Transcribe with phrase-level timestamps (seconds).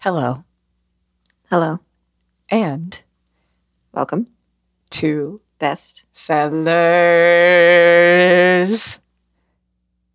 [0.00, 0.44] Hello.
[1.50, 1.80] Hello.
[2.50, 3.02] And
[3.92, 4.28] Welcome.
[4.90, 6.04] to Best.
[6.12, 6.68] Settlers.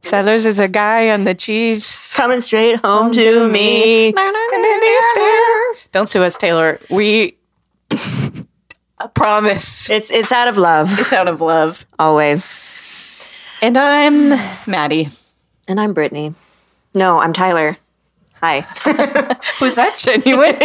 [0.01, 2.15] Settlers is a guy on the Chiefs.
[2.15, 4.13] Coming straight home to to me.
[4.13, 4.19] me.
[5.91, 6.79] Don't sue us, Taylor.
[6.89, 7.35] We
[7.91, 10.97] I promise It's it's out of love.
[10.99, 11.85] it's out of love.
[11.99, 12.59] Always.
[13.61, 14.29] And I'm
[14.65, 15.07] Maddie.
[15.67, 16.33] And I'm Britney.
[16.95, 17.77] No, I'm Tyler.
[18.41, 18.65] Hi.
[19.63, 20.59] Who's that genuine?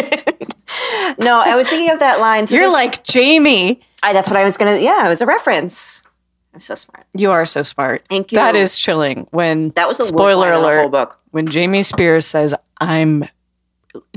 [1.19, 2.47] no, I was thinking of that line.
[2.47, 3.81] So You're like Jamie.
[4.03, 6.03] I, that's what I was gonna yeah, it was a reference.
[6.55, 7.07] I'm so smart.
[7.17, 8.03] You are so smart.
[8.09, 8.37] Thank you.
[8.37, 9.29] That is chilling.
[9.31, 10.81] When That was the worst spoiler the alert.
[10.81, 11.19] whole book.
[11.31, 13.25] When Jamie Spears says, "I'm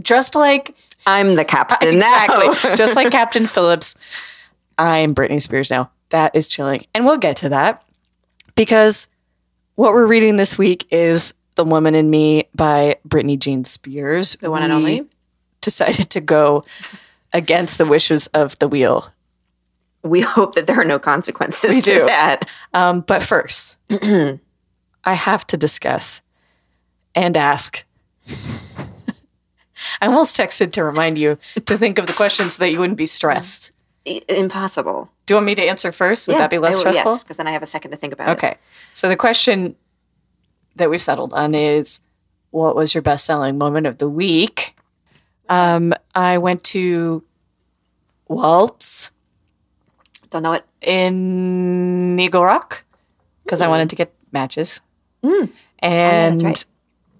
[0.01, 0.75] just like
[1.05, 3.95] I'm the captain exactly, just like Captain Phillips,
[4.77, 7.84] I'm Britney Spears now." That is chilling, and we'll get to that
[8.55, 9.07] because
[9.75, 14.35] what we're reading this week is "The Woman in Me" by Britney Jean Spears.
[14.41, 15.07] The one and only.
[15.61, 16.65] Decided to go
[17.33, 19.12] against the wishes of the wheel
[20.03, 22.05] we hope that there are no consequences We to do.
[22.05, 22.49] that.
[22.73, 24.39] Um, but first, I
[25.13, 26.21] have to discuss
[27.15, 27.83] and ask.
[29.99, 32.98] I almost texted to remind you to think of the questions so that you wouldn't
[32.98, 33.71] be stressed.
[34.05, 35.11] Impossible.
[35.26, 36.27] Do you want me to answer first?
[36.27, 37.11] Would that be less will- stressful?
[37.13, 38.31] Yes, because then I have a second to think about it.
[38.33, 38.55] Okay.
[38.93, 39.76] So the question
[40.75, 42.01] that we've settled on is
[42.51, 44.75] what was your best selling moment of the week?
[45.49, 47.23] Um, I went to
[48.27, 49.11] Waltz
[50.29, 50.65] Don't know it.
[50.81, 52.83] in Eagle Rock
[53.43, 54.81] because I wanted to get matches.
[55.23, 55.45] And Hmm.
[55.83, 56.65] Oh, that's right.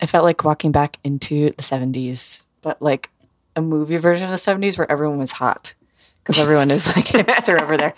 [0.02, 3.10] I felt like walking back into the 70s, but like
[3.56, 5.74] a movie version of the 70s where everyone was hot
[6.24, 7.94] because everyone is like hipster over there.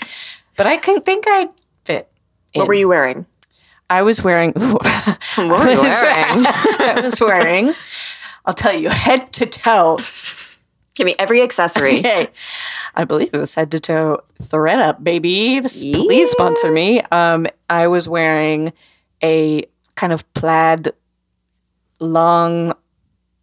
[0.57, 1.49] But I can think I'd
[1.85, 2.09] fit.
[2.55, 3.25] What were you wearing?
[3.89, 4.73] I was wearing, ooh,
[5.35, 6.45] What were you wearing?
[6.45, 7.73] I was wearing,
[8.45, 9.99] I'll tell you, head to toe.
[10.95, 11.95] Give me every accessory.
[12.03, 12.27] Yay.
[12.95, 15.55] I believe it was head to toe ThredUp, baby.
[15.57, 17.01] S- Please sponsor me.
[17.11, 18.73] Um, I was wearing
[19.23, 19.63] a
[19.95, 20.89] kind of plaid
[21.99, 22.73] long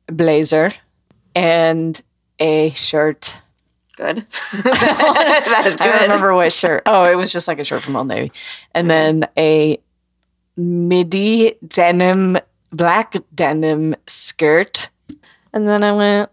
[0.06, 0.70] blazer
[1.34, 2.00] and
[2.38, 3.40] a shirt.
[3.96, 4.18] Good.
[4.52, 6.02] that is I don't good.
[6.02, 6.82] remember what shirt.
[6.86, 8.32] Oh, it was just like a shirt from Old Navy.
[8.74, 9.78] And then a
[10.60, 12.38] midi denim,
[12.70, 14.90] black denim skirt.
[15.52, 16.30] And then I went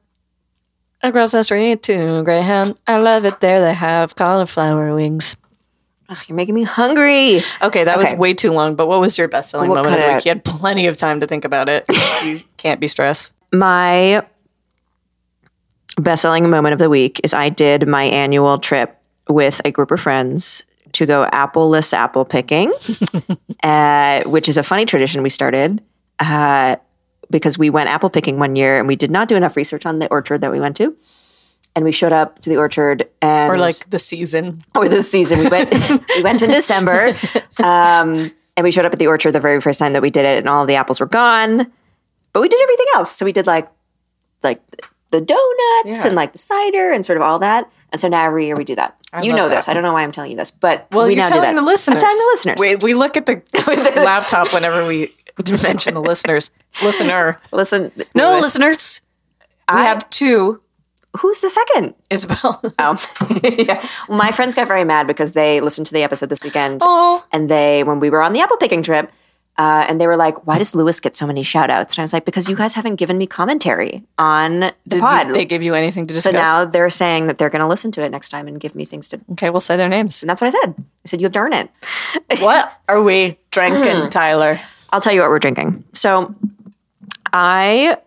[1.01, 2.77] across the street to Greyhound.
[2.85, 3.61] I love it there.
[3.61, 5.37] They have cauliflower wings.
[6.09, 7.39] Ugh, you're making me hungry.
[7.61, 10.01] Okay, that was way too long, but what was your best selling We'll moment of
[10.01, 10.15] the week?
[10.15, 10.25] out.
[10.25, 11.85] You had plenty of time to think about it.
[12.25, 13.33] you can't be stressed.
[13.51, 14.25] My
[15.97, 19.91] best selling moment of the week is I did my annual trip with a group
[19.91, 20.63] of friends
[20.97, 22.73] to go appleless apple picking,
[23.63, 25.81] uh, which is a funny tradition we started
[26.19, 26.75] uh,
[27.29, 29.99] because we went apple picking one year and we did not do enough research on
[29.99, 30.95] the orchard that we went to.
[31.75, 34.63] And we showed up to the orchard and Or like the season.
[34.73, 35.37] or the season.
[35.39, 35.69] We went
[36.15, 37.09] we went in December,
[37.63, 40.25] um, and we showed up at the orchard the very first time that we did
[40.25, 41.71] it, and all the apples were gone.
[42.33, 43.11] But we did everything else.
[43.11, 43.69] So we did like
[44.41, 44.59] like
[45.11, 45.41] the donuts
[45.85, 46.07] Yeah.
[46.07, 47.69] and like the cider and sort of all that.
[47.91, 48.97] And so now every year we do that.
[49.23, 49.55] you know that.
[49.55, 49.69] this.
[49.69, 51.55] I don't know why I'm telling you this, but Well, we you're now do telling
[51.55, 51.61] that.
[51.61, 51.95] the listeners.
[51.95, 52.57] I'm telling the listeners.
[52.59, 53.41] We, we look at the
[53.95, 55.09] laptop whenever we
[55.63, 56.51] mention the listeners.
[56.83, 57.39] Listener.
[57.53, 58.41] Listen, No, listen.
[58.41, 59.01] listeners.
[59.71, 60.61] We I- have two.
[61.21, 61.95] Who's the second?
[62.11, 62.61] Isabel.
[62.79, 63.01] Oh,
[63.43, 63.83] yeah.
[64.07, 66.81] Well, my friends got very mad because they listened to the episode this weekend.
[66.83, 67.25] Oh.
[67.31, 69.11] And they, when we were on the apple picking trip,
[69.57, 71.95] uh, and they were like, why does Lewis get so many shout outs?
[71.95, 75.27] And I was like, because you guys haven't given me commentary on the Did pod.
[75.29, 76.31] you, they give you anything to discuss?
[76.33, 78.75] so now they're saying that they're going to listen to it next time and give
[78.75, 79.19] me things to.
[79.31, 80.21] Okay, we'll say their names.
[80.21, 80.75] And that's what I said.
[80.77, 81.69] I said, you have to earn it.
[82.39, 84.59] What are we drinking, Tyler?
[84.91, 85.83] I'll tell you what we're drinking.
[85.93, 86.35] So
[87.33, 87.97] I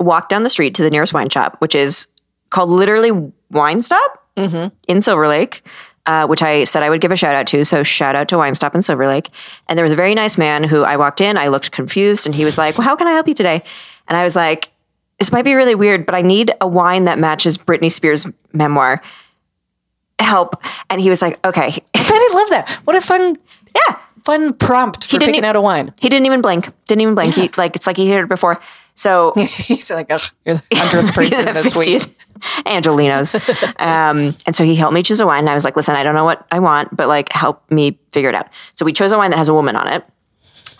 [0.00, 2.06] walked down the street to the nearest wine shop, which is
[2.50, 5.66] called literally Wine Stop in Silver Lake,
[6.08, 7.64] uh, which I said I would give a shout out to.
[7.66, 9.28] So shout out to Wine Stop in Silver Lake.
[9.68, 12.34] And there was a very nice man who I walked in, I looked confused, and
[12.34, 13.62] he was like, Well, how can I help you today?
[14.08, 14.70] And I was like,
[15.18, 19.02] This might be really weird, but I need a wine that matches Britney Spears' memoir.
[20.18, 20.62] Help.
[20.88, 21.66] And he was like, Okay.
[21.94, 22.80] I bet I love that.
[22.84, 23.36] What a fun,
[23.74, 23.98] yeah.
[24.24, 25.92] fun prompt for didn't picking e- out a wine.
[26.00, 26.70] He didn't even blink.
[26.86, 27.34] Didn't even blink.
[27.34, 28.62] He like it's like he heard it before.
[28.94, 32.02] So He's like, Ugh, you're the hundredth person this week.
[32.38, 33.80] 50th Angelenos.
[33.80, 35.40] um, and so he helped me choose a wine.
[35.40, 37.98] And I was like, listen, I don't know what I want, but like help me
[38.12, 38.48] figure it out.
[38.74, 40.04] So we chose a wine that has a woman on it.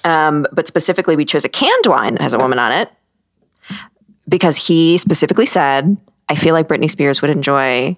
[0.05, 2.91] Um, but specifically, we chose a canned wine that has a woman on it
[4.29, 5.97] because he specifically said,
[6.29, 7.97] I feel like Britney Spears would enjoy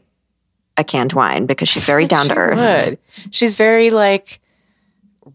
[0.76, 2.98] a canned wine because she's very down to earth.
[3.30, 4.40] She's very like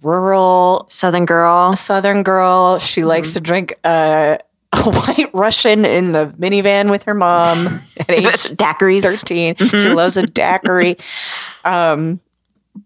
[0.01, 1.75] rural Southern girl.
[1.75, 2.80] Southern girl.
[2.80, 4.38] She likes to drink uh,
[4.86, 7.68] a white Russian in the minivan with her mom
[7.98, 9.01] at age That's daiquiris.
[9.24, 9.56] 13.
[9.81, 10.95] She loves a daiquiri.
[11.63, 12.19] Um,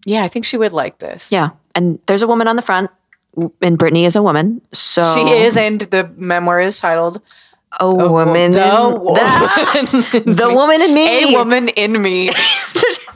[0.05, 1.31] yeah, I think she would like this.
[1.31, 1.49] Yeah.
[1.75, 2.89] And there's a woman on the front,
[3.61, 4.61] and Britney is a woman.
[4.73, 7.21] So She is, and the memoir is titled
[7.79, 8.51] a woman.
[8.51, 10.35] The in- Woman.
[10.35, 11.33] the woman in me.
[11.33, 12.29] A woman in me.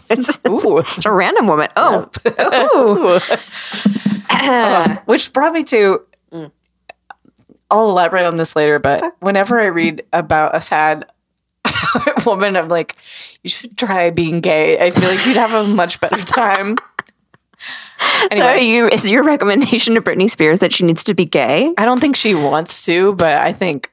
[0.10, 0.84] it's Ooh.
[1.06, 1.70] a random woman.
[1.76, 2.10] Oh.
[2.76, 3.20] Ooh.
[5.06, 6.02] Which brought me to.
[7.74, 11.06] I'll elaborate on this later, but whenever I read about a sad
[12.26, 12.96] woman, I'm like,
[13.44, 14.80] you should try being gay.
[14.80, 16.76] I feel like you'd have a much better time.
[18.34, 18.66] So Anyway.
[18.66, 21.74] you, is your recommendation to Britney Spears that she needs to be gay?
[21.78, 23.92] I don't think she wants to, but I think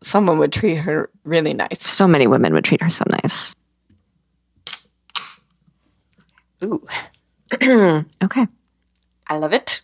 [0.00, 1.82] someone would treat her really nice.
[1.82, 3.56] So many women would treat her so nice.
[6.64, 6.82] Ooh,
[8.22, 8.46] Okay.
[9.28, 9.82] I love it.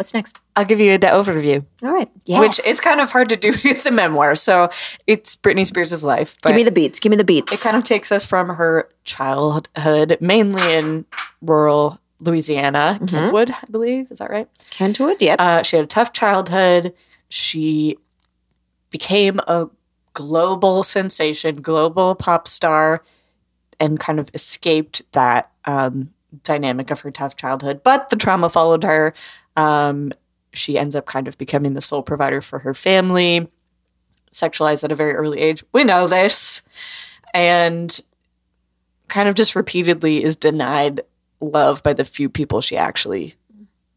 [0.00, 0.40] What's next?
[0.56, 2.08] I'll give you the overview, All right.
[2.24, 2.40] Yes.
[2.40, 3.52] which is kind of hard to do.
[3.64, 4.70] It's a memoir, so
[5.06, 6.38] it's Britney Spears' life.
[6.42, 7.00] But Give me the beats.
[7.00, 7.52] Give me the beats.
[7.52, 11.04] it kind of takes us from her childhood, mainly in
[11.42, 14.10] rural Louisiana, Kentwood, I believe.
[14.10, 14.48] Is that right?
[14.70, 15.20] Kentwood.
[15.20, 15.38] Yep.
[15.38, 16.94] Uh, she had a tough childhood.
[17.28, 17.98] She
[18.88, 19.68] became a
[20.14, 23.04] global sensation, global pop star,
[23.78, 27.82] and kind of escaped that um, dynamic of her tough childhood.
[27.82, 29.12] But the trauma followed her.
[29.56, 30.12] Um,
[30.52, 33.48] she ends up kind of becoming the sole provider for her family,
[34.32, 35.62] sexualized at a very early age.
[35.72, 36.62] We know this.
[37.32, 38.00] And
[39.08, 41.02] kind of just repeatedly is denied
[41.40, 43.34] love by the few people she actually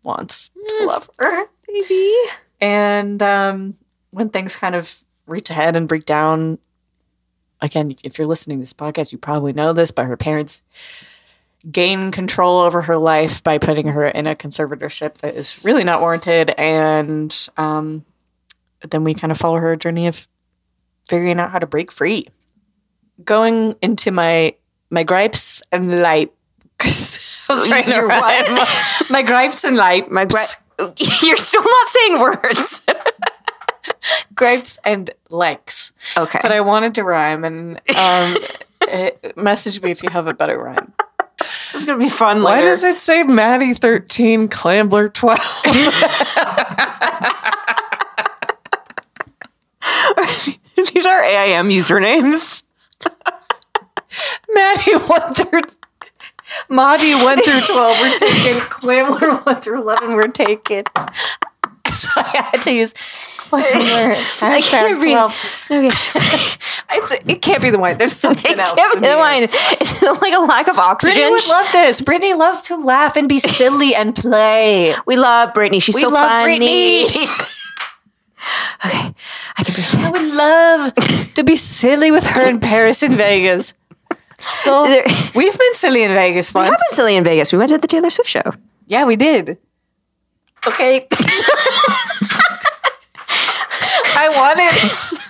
[0.03, 1.45] wants to love her.
[1.67, 2.13] Baby.
[2.61, 3.75] And um,
[4.11, 6.59] when things kind of reach ahead and break down,
[7.61, 10.63] again, if you're listening to this podcast, you probably know this, but her parents
[11.71, 16.01] gain control over her life by putting her in a conservatorship that is really not
[16.01, 16.53] warranted.
[16.57, 18.05] And um,
[18.89, 20.27] then we kind of follow her journey of
[21.07, 22.27] figuring out how to break free.
[23.23, 24.55] Going into my
[24.89, 26.31] my gripes and light.
[26.79, 26.85] I
[27.55, 28.19] was trying to Your rhyme.
[28.55, 29.01] what?
[29.09, 30.09] My gripes and light.
[30.09, 30.41] My gra-
[31.21, 32.81] You're still not saying words.
[34.33, 35.91] gripes and likes.
[36.17, 36.39] Okay.
[36.41, 38.35] But I wanted to rhyme and um,
[39.35, 40.92] message me if you have a better rhyme.
[41.83, 42.41] It's gonna be fun.
[42.41, 42.67] Why later.
[42.67, 45.37] does it say Maddie 13, Clambler 12?
[50.93, 52.63] These are AIM usernames.
[54.53, 55.61] Maddie 1 through
[56.69, 58.61] Maddie 1 through 12 were taken.
[58.69, 60.83] Clambler 1 through 11 were taken.
[61.93, 62.93] So I had to use
[63.59, 64.15] Clambler.
[64.15, 65.11] Hashtag can't read.
[65.13, 65.67] 12.
[65.71, 65.85] Okay.
[66.95, 67.97] It's, it can't be the wine.
[67.97, 68.73] There's something It else.
[68.75, 69.43] can't in be the wine.
[69.43, 71.17] It's like a lack of oxygen.
[71.17, 72.01] Britney would love this.
[72.01, 74.93] Britney loves to laugh and be silly and play.
[75.07, 75.81] we love Britney.
[75.81, 76.59] She's We so love funny.
[76.59, 77.59] Britney.
[78.85, 79.13] okay,
[79.57, 80.05] I can breathe.
[80.05, 83.73] I would love to be silly with her in Paris and Vegas.
[84.39, 86.65] So There- we've been silly in Vegas once.
[86.67, 87.51] We have been silly in Vegas.
[87.51, 88.51] We went to the Taylor Swift show.
[88.87, 89.57] Yeah, we did.
[90.67, 91.07] Okay.
[94.23, 95.27] I wanted.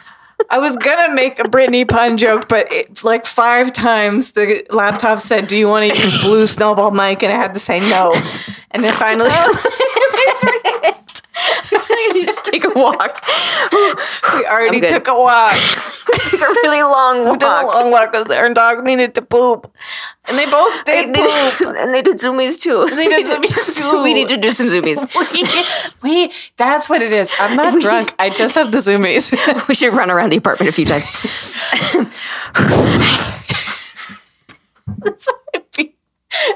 [0.50, 5.20] I was gonna make a Britney pun joke, but it, like five times the laptop
[5.20, 8.14] said, "Do you want to use blue snowball mic?" and I had to say no.
[8.72, 11.00] And then finally, oh,
[12.24, 13.26] Just take a walk.
[14.36, 15.56] we already took a walk.
[16.14, 17.32] We took a really long walk.
[17.32, 19.72] We did a long walk because their dog needed to poop,
[20.28, 22.82] and they both They did did- and they did zoomies too.
[22.84, 24.04] And They did zoomies too.
[24.04, 25.00] we need to do some zoomies.
[26.04, 27.32] we, we, that's what it is.
[27.40, 28.14] I'm not drunk.
[28.20, 29.32] I just have the zoomies.
[29.68, 31.10] We should run around the apartment a few times.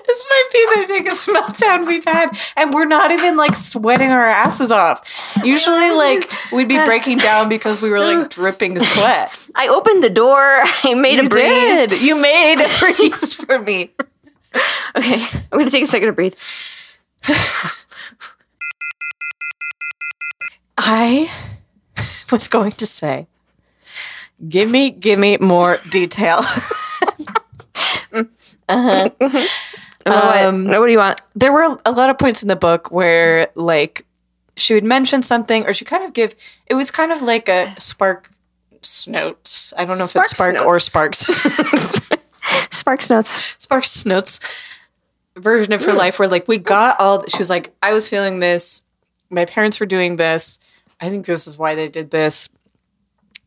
[0.06, 3.38] This might be, this might be the biggest meltdown we've had, and we're not even
[3.38, 5.02] like sweating our asses off.
[5.44, 9.48] Usually, like we'd be breaking down because we were like dripping sweat.
[9.56, 10.38] I opened the door.
[10.84, 11.88] I made a You breeze.
[11.88, 12.02] did.
[12.02, 13.92] You made a breeze for me.
[14.96, 16.36] Okay, I'm gonna take a second to breathe.
[20.78, 21.30] I
[22.32, 23.28] was going to say,
[24.48, 26.40] give me, give me more detail.
[28.70, 29.10] Uh-huh.
[29.20, 29.48] Uh-huh.
[30.08, 30.80] Um, what?
[30.80, 31.22] what do you want?
[31.36, 34.06] there were a lot of points in the book where like
[34.56, 36.34] she would mention something or she kind of give
[36.68, 38.32] it was kind of like a spark
[39.08, 39.74] notes.
[39.78, 41.20] I don't know if it's spark or sparks.
[42.72, 43.58] Sparks notes.
[43.60, 44.40] sparks notes
[45.36, 48.40] version of her life where like we got all she was like i was feeling
[48.40, 48.84] this.
[49.30, 50.58] My parents were doing this.
[51.02, 52.48] I think this is why they did this.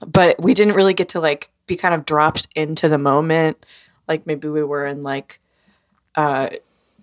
[0.07, 3.65] But we didn't really get to like be kind of dropped into the moment.
[4.07, 5.41] Like maybe we were in like
[6.17, 6.49] uh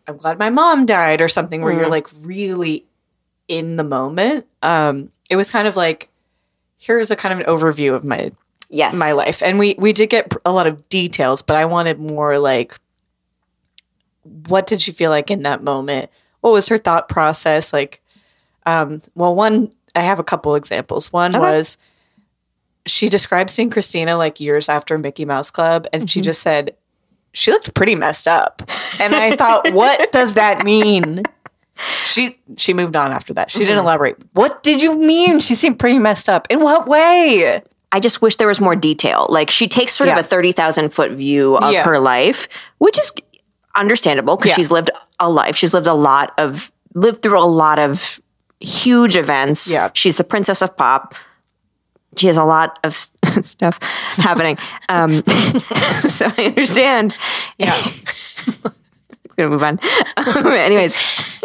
[0.07, 2.85] i'm glad my mom died or something where you're like really
[3.47, 6.09] in the moment um it was kind of like
[6.77, 8.31] here's a kind of an overview of my
[8.69, 8.99] Yes.
[8.99, 9.41] my life.
[9.41, 12.77] And we we did get a lot of details, but I wanted more like
[14.47, 16.09] what did she feel like in that moment?
[16.41, 18.01] What was her thought process like
[18.65, 21.13] um well one I have a couple examples.
[21.13, 21.77] One was
[22.85, 26.75] she described seeing Christina like years after Mickey Mouse Club and she just said
[27.38, 28.63] she looked pretty messed up.
[29.00, 31.24] And I thought what does that mean?
[32.06, 33.51] She she moved on after that.
[33.51, 33.86] She didn't mm-hmm.
[33.86, 34.17] elaborate.
[34.34, 35.39] What did you mean?
[35.39, 36.48] She seemed pretty messed up.
[36.50, 37.62] In what way?
[37.91, 39.27] I just wish there was more detail.
[39.29, 40.17] Like she takes sort Yeah.
[40.17, 41.84] of a 30,000 foot view of Yeah.
[41.84, 42.48] her life,
[42.79, 43.12] which is
[43.75, 44.56] understandable because Yeah.
[44.56, 44.89] she's lived
[45.20, 45.56] a life.
[45.56, 48.20] She's lived a lot of, lived through a lot of
[48.60, 49.72] huge events.
[49.72, 49.91] Yeah.
[49.94, 51.13] She's the princess of pop.
[52.17, 53.12] She has a lot of s-
[53.47, 53.79] stuff
[54.17, 54.57] happening.
[54.89, 57.15] Um, so I understand.
[57.57, 57.74] Yeah.
[57.75, 58.71] I'm
[59.36, 59.79] going to move on.
[60.17, 61.39] Um, anyways,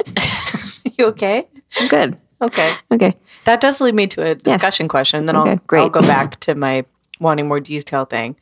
[0.98, 1.46] you okay?
[1.80, 2.16] I'm good.
[2.40, 2.72] Okay.
[2.90, 3.14] Okay.
[3.44, 5.26] That does lead me to a discussion question.
[5.26, 5.80] Then Okay, I'll, great.
[5.80, 6.84] I'll go back to my
[7.20, 8.36] wanting more detail thing.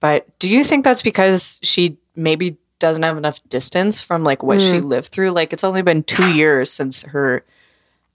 [0.00, 4.60] But do you think that's because she maybe doesn't have enough distance from like what
[4.60, 4.70] Hmm.
[4.70, 5.30] she lived through?
[5.30, 7.44] Like it's only been two years since her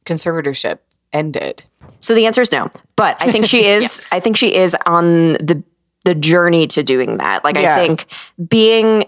[0.06, 0.80] conservatorship
[1.16, 1.66] ended.
[2.02, 2.70] So the answer is no.
[2.96, 5.64] But I think she is I think she is on the
[6.04, 7.44] the journey to doing that.
[7.44, 7.76] Like Yeah.
[7.76, 8.06] I think
[8.48, 9.06] being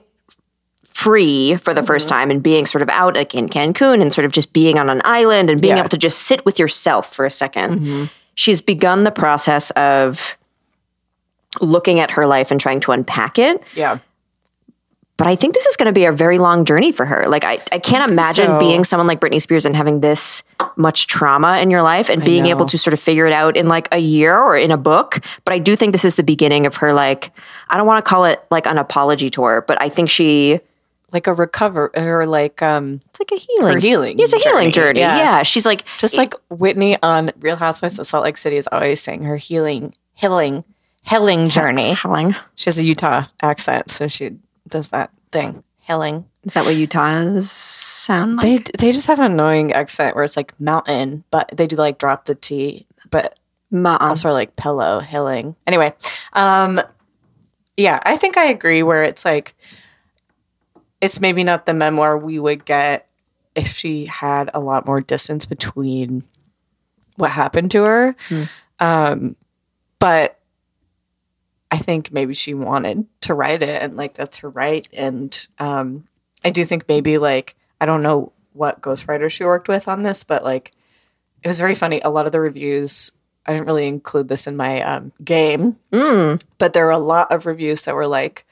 [0.84, 2.16] free for the first mm-hmm.
[2.16, 4.90] time and being sort of out like in Cancun and sort of just being on
[4.90, 5.82] an island and being Yeah.
[5.82, 8.06] able to just sit with yourself for a 2nd mm-hmm.
[8.34, 10.38] She's begun the process of
[11.60, 13.64] looking at her life and trying to unpack it.
[13.74, 13.98] Yeah.
[15.18, 17.26] But I think this is going to be a very long journey for her.
[17.28, 18.60] Like, I, I can't imagine so.
[18.60, 20.44] being someone like Britney Spears and having this
[20.76, 23.68] much trauma in your life and being able to sort of figure it out in
[23.68, 25.20] like a year or in a book.
[25.44, 27.32] But I do think this is the beginning of her, like,
[27.68, 30.60] I don't want to call it like an apology tour, but I think she,
[31.12, 33.74] Like a recover or like um it's like a healing.
[33.74, 35.00] Her healing It's a healing journey, journey.
[35.00, 35.18] yeah.
[35.18, 35.44] Yeah.
[35.44, 39.24] She's like, just like Whitney on Real Housewives of Salt Lake City is always saying
[39.24, 40.64] her healing healing
[41.06, 41.96] healing journey.
[41.96, 42.36] healing.
[42.56, 44.36] She has a Utah accent, so she
[44.68, 45.64] does that thing.
[45.80, 46.26] Healing.
[46.44, 48.46] Is that what Utah's sound like?
[48.46, 51.98] They they just have an annoying accent where it's like mountain, but they do like
[51.98, 53.38] drop the T, but
[53.70, 55.56] Ma- also like pillow hilling.
[55.66, 55.94] Anyway,
[56.34, 56.80] um,
[57.76, 58.82] yeah, I think I agree.
[58.84, 59.54] Where it's like,
[61.02, 63.08] it's maybe not the memoir we would get
[63.56, 66.24] if she had a lot more distance between
[67.16, 68.16] what happened to her.
[68.80, 69.36] Um,
[70.00, 70.37] but
[71.72, 74.88] I think maybe she wanted to write it, and like that's her right.
[74.96, 76.08] And um,
[76.44, 80.24] I do think maybe like I don't know what ghostwriter she worked with on this,
[80.24, 80.72] but like
[81.44, 82.02] it was very funny.
[82.02, 83.12] A lot of the reviews,
[83.46, 85.78] I didn't really include this in my um, game,
[86.58, 88.46] but there were a lot of reviews that were like,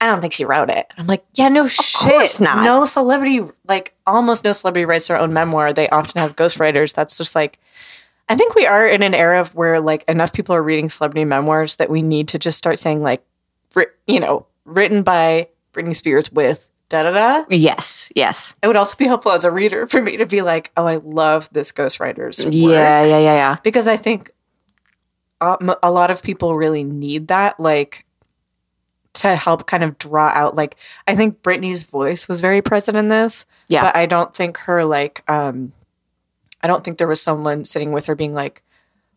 [0.00, 0.86] I don't think she wrote it.
[0.98, 2.10] I'm like, yeah, no shit.
[2.10, 2.64] course not.
[2.64, 5.72] No celebrity, like almost no celebrity writes their own memoir.
[5.72, 6.94] They often have ghostwriters.
[6.94, 7.58] That's just like,
[8.28, 11.24] I think we are in an era of where like enough people are reading celebrity
[11.24, 13.22] memoirs that we need to just start saying like,
[14.06, 17.44] you know, written by Britney Spears with da da da.
[17.50, 18.54] yes, yes.
[18.62, 20.96] It would also be helpful as a reader for me to be like, oh, I
[20.96, 22.54] love this ghostwriter's work.
[22.54, 23.56] Yeah, yeah, yeah, yeah.
[23.62, 24.30] Because I think
[25.40, 28.06] a lot of people really need that, like,
[29.14, 30.54] to help kind of draw out.
[30.54, 30.76] Like,
[31.06, 33.44] I think Britney's voice was very present in this.
[33.68, 33.82] Yeah.
[33.82, 35.72] But I don't think her, like, um,
[36.64, 38.62] I don't think there was someone sitting with her being like,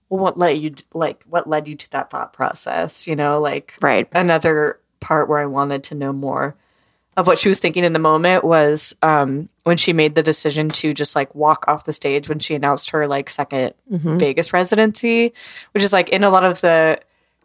[0.10, 3.08] well, what led you, like, what led you to that thought process?
[3.08, 4.08] You know, like, Right.
[4.12, 6.56] another part where I wanted to know more
[7.16, 10.70] of what she was thinking in the moment was um, when she made the decision
[10.70, 13.74] to just like walk off the stage when she announced her like 2nd
[14.20, 15.34] Vegas residency,
[15.72, 17.00] which is like in a lot of the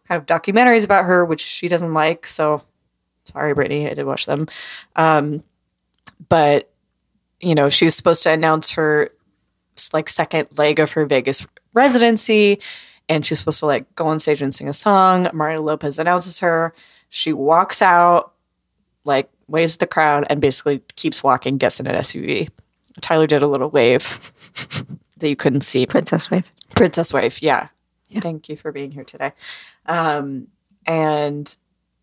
[0.09, 2.27] kind of documentaries about her, which she doesn't like.
[2.27, 2.63] So
[3.25, 4.47] sorry, Britney, I did watch them.
[4.97, 5.43] Um,
[6.29, 6.71] but
[7.41, 9.09] you know, she was supposed to announce her
[9.93, 12.61] like second leg of her Vegas residency,
[13.09, 15.29] and she's supposed to like go on stage and sing a song.
[15.33, 16.75] Mario Lopez announces her.
[17.09, 18.33] She walks out,
[19.05, 22.49] like waves at the crowd, and basically keeps walking, gets in an SUV.
[23.01, 24.33] Tyler did a little wave
[25.19, 25.87] that you couldn't see.
[25.87, 26.51] Princess Wave.
[26.75, 27.69] Princess Wife, yeah.
[28.21, 29.33] Thank you for being here today.
[29.87, 30.49] Um,
[30.87, 31.57] and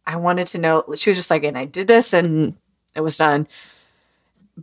[0.07, 2.55] I wanted to know, she was just like, and I did this and
[2.95, 3.47] it was done.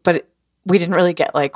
[0.03, 0.29] But it,
[0.65, 1.55] we didn't really get like,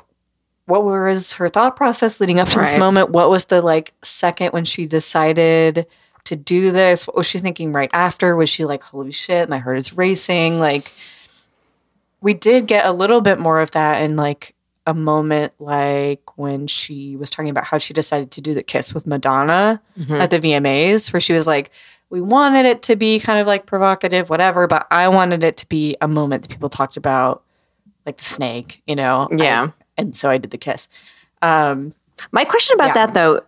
[0.71, 3.11] what was her thought process leading up to this moment?
[3.11, 5.87] What was the like second when she decided
[6.25, 7.07] to do this?
[7.07, 8.37] What was she thinking right after?
[8.37, 10.61] Was she like, holy shit, my heart is racing?
[10.61, 10.93] Like,
[12.21, 14.55] we did get a little bit more of that in like
[14.87, 18.95] a moment like when she was talking about how she decided to do the kiss
[18.95, 20.15] with Madonna mm-hmm.
[20.15, 21.71] at the VMAs, where she was like,
[22.11, 25.69] we wanted it to be kind of like provocative, whatever, but I wanted it to
[25.69, 27.43] be a moment that people talked about,
[28.07, 29.29] like the snake, you know?
[29.31, 29.69] Yeah.
[29.69, 30.89] I- and so I did the kiss.
[31.43, 31.93] Um,
[32.33, 33.07] My question about Yeah.
[33.07, 33.41] that though,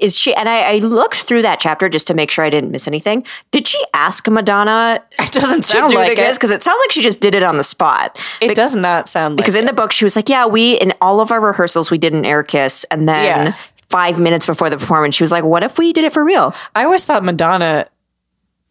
[0.00, 0.34] is she?
[0.34, 3.24] And I, I looked through that chapter just to make sure I didn't miss anything.
[3.52, 6.34] Did she ask Madonna It doesn't sound do like it.
[6.34, 8.18] Because it sounds like she just did it on the spot.
[8.40, 9.66] It does not sound like Because in it.
[9.68, 12.24] the book, she was like, "Yeah, we in all of our rehearsals we did an
[12.26, 13.54] air kiss, and then Yeah.
[13.88, 16.52] five minutes before the performance, she was like, "What if we did it for real?"
[16.74, 17.86] I always thought Madonna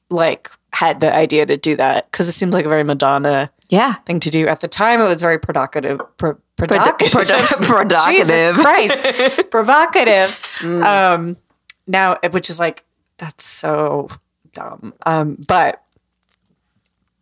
[0.09, 3.95] like had the idea to do that because it seems like a very Madonna Yeah,
[4.05, 4.47] thing to do.
[4.47, 5.99] At the time, it was very provocative.
[6.17, 6.37] Pro-
[6.67, 7.47] provocative.
[7.61, 8.55] provocative.
[8.55, 10.63] Christ, provocative.
[10.63, 11.37] Um,
[11.87, 12.83] now, which is like
[13.17, 14.09] that's so
[14.53, 14.93] dumb.
[15.05, 15.83] Um, but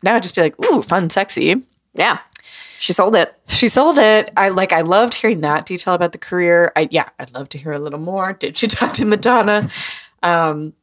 [0.04, 1.56] now I'd just be like, ooh, fun, sexy.
[1.94, 2.20] Yeah,
[2.80, 3.34] she sold it.
[3.48, 4.32] She sold it.
[4.38, 4.72] I like.
[4.72, 6.72] I loved hearing that detail about the career.
[6.76, 8.34] I yeah, I'd love to hear a little more.
[8.34, 9.70] Did she talk to Madonna?
[10.24, 10.74] Um,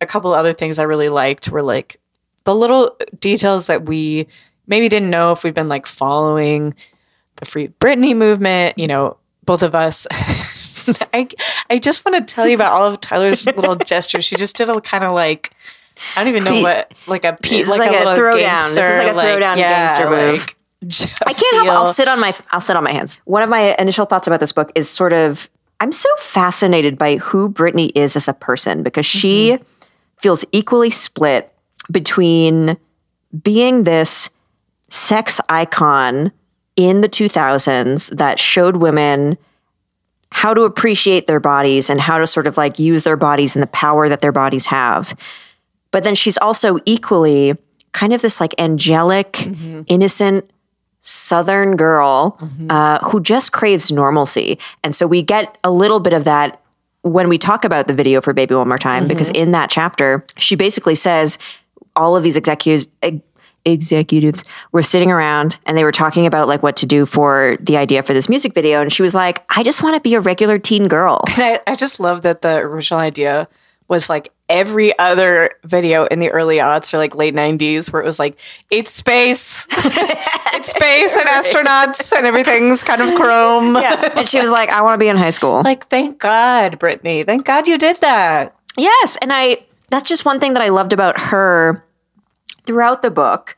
[0.00, 2.00] a couple other things I really liked were like
[2.44, 4.28] the little details that we
[4.66, 6.74] maybe didn't know if we've been like following
[7.38, 8.78] the Free Britney movement.
[8.78, 10.06] You know, both of us.
[11.12, 11.28] I
[11.70, 14.24] I just want to tell you about all of Tyler's little gestures.
[14.24, 15.50] She just did a kind of like.
[16.14, 18.38] I don't even know Pe- what like a It's like, like a, a little throwdown.
[18.38, 20.46] gangster, This is like a throwdown gangster move.
[21.26, 21.68] I can't help.
[21.68, 22.32] I'll sit on my.
[22.50, 23.18] I'll sit on my hands.
[23.24, 25.50] One of my initial thoughts about this book is sort of.
[25.80, 29.64] I'm so fascinated by who Britney is as a person because she mm-hmm.
[30.18, 31.52] feels equally split
[31.90, 32.76] between
[33.42, 34.30] being this
[34.90, 36.32] sex icon
[36.78, 39.36] in the 2000s that showed women
[40.30, 43.62] how to appreciate their bodies and how to sort of like use their bodies and
[43.62, 45.18] the power that their bodies have.
[45.90, 47.56] But then she's also equally
[47.92, 49.82] kind of this like angelic, mm-hmm.
[49.88, 50.48] innocent
[51.00, 52.70] Southern girl mm-hmm.
[52.70, 54.58] uh, who just craves normalcy.
[54.84, 56.60] And so we get a little bit of that
[57.02, 59.42] when we talk about the video for Baby One More Time, because mm-hmm.
[59.42, 61.38] in that chapter, she basically says
[61.96, 62.88] all of these executives.
[63.64, 67.56] Ex- Executives were sitting around and they were talking about like what to do for
[67.60, 68.80] the idea for this music video.
[68.80, 71.22] And she was like, I just want to be a regular teen girl.
[71.28, 73.48] I, I just love that the original idea
[73.88, 78.04] was like every other video in the early aughts or like late 90s where it
[78.04, 78.38] was like
[78.70, 84.12] it's space it's space and astronauts and everything's kind of chrome yeah.
[84.16, 85.62] and she was like, I want to be in high school.
[85.62, 90.38] like thank god britney thank god you did that Yes, and I that's just one
[90.38, 91.84] thing that I loved about her
[92.68, 93.56] throughout the book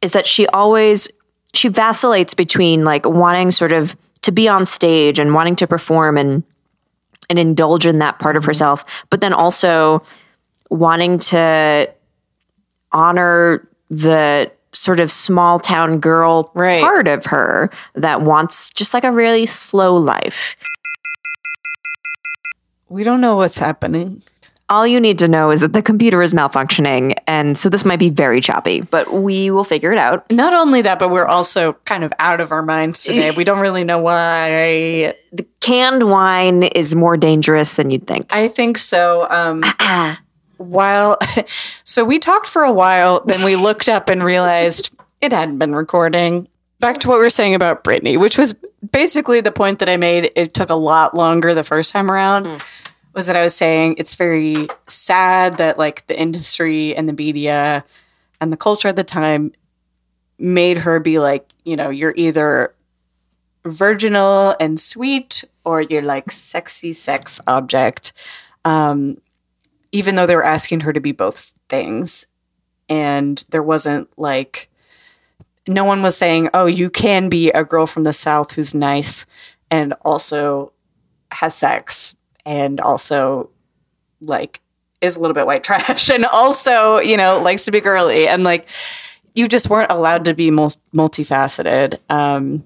[0.00, 1.08] is that she always
[1.52, 6.16] she vacillates between like wanting sort of to be on stage and wanting to perform
[6.16, 6.44] and
[7.28, 8.50] and indulge in that part of mm-hmm.
[8.50, 10.00] herself, but then also
[10.70, 11.92] wanting to
[12.92, 16.80] honor the sort of small town girl Right.
[16.80, 20.54] part of her that wants just like a really slow life.
[22.88, 24.22] we don't know what's happening
[24.68, 27.14] All you need to know is that the computer is malfunctioning.
[27.26, 30.30] And so this might be very choppy, but we will figure it out.
[30.30, 33.60] not only that but we're also kind of out of our minds today we don't
[33.60, 35.12] really know why
[35.60, 38.34] Canned wine is more dangerous than you'd think.
[38.34, 39.28] I think so.
[39.30, 39.62] Um,
[40.56, 41.18] while,
[41.84, 45.74] so we talked for a while, then we looked up and realized it hadn't been
[45.74, 46.48] recording.
[46.80, 48.54] Back to what we were saying about Britney, which was
[48.90, 50.32] basically the point that I made.
[50.34, 52.60] It took a lot longer the first time around.
[53.14, 57.84] Was that I was saying it's very sad that like the industry and the media
[58.40, 59.52] and the culture at the time
[60.38, 62.74] made her be like, you know, you're either
[63.64, 68.12] virginal and sweet or you're like sexy sex object
[68.64, 69.18] um,
[69.92, 72.26] even though they were asking her to be both things.
[72.88, 74.68] And there wasn't like
[75.68, 79.26] no one was saying oh you can be a girl from the south who's nice
[79.70, 80.72] and also
[81.30, 83.50] has sex and also
[84.20, 84.60] like
[85.00, 88.44] is a little bit white trash and also you know likes to be girly and
[88.44, 88.68] like
[89.34, 92.64] you just weren't allowed to be mul- multifaceted um,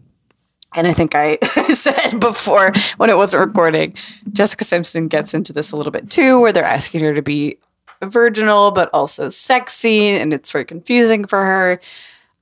[0.77, 3.95] and I think I said before when it wasn't recording,
[4.33, 7.59] Jessica Simpson gets into this a little bit too, where they're asking her to be
[8.03, 11.81] virginal but also sexy, and it's very confusing for her.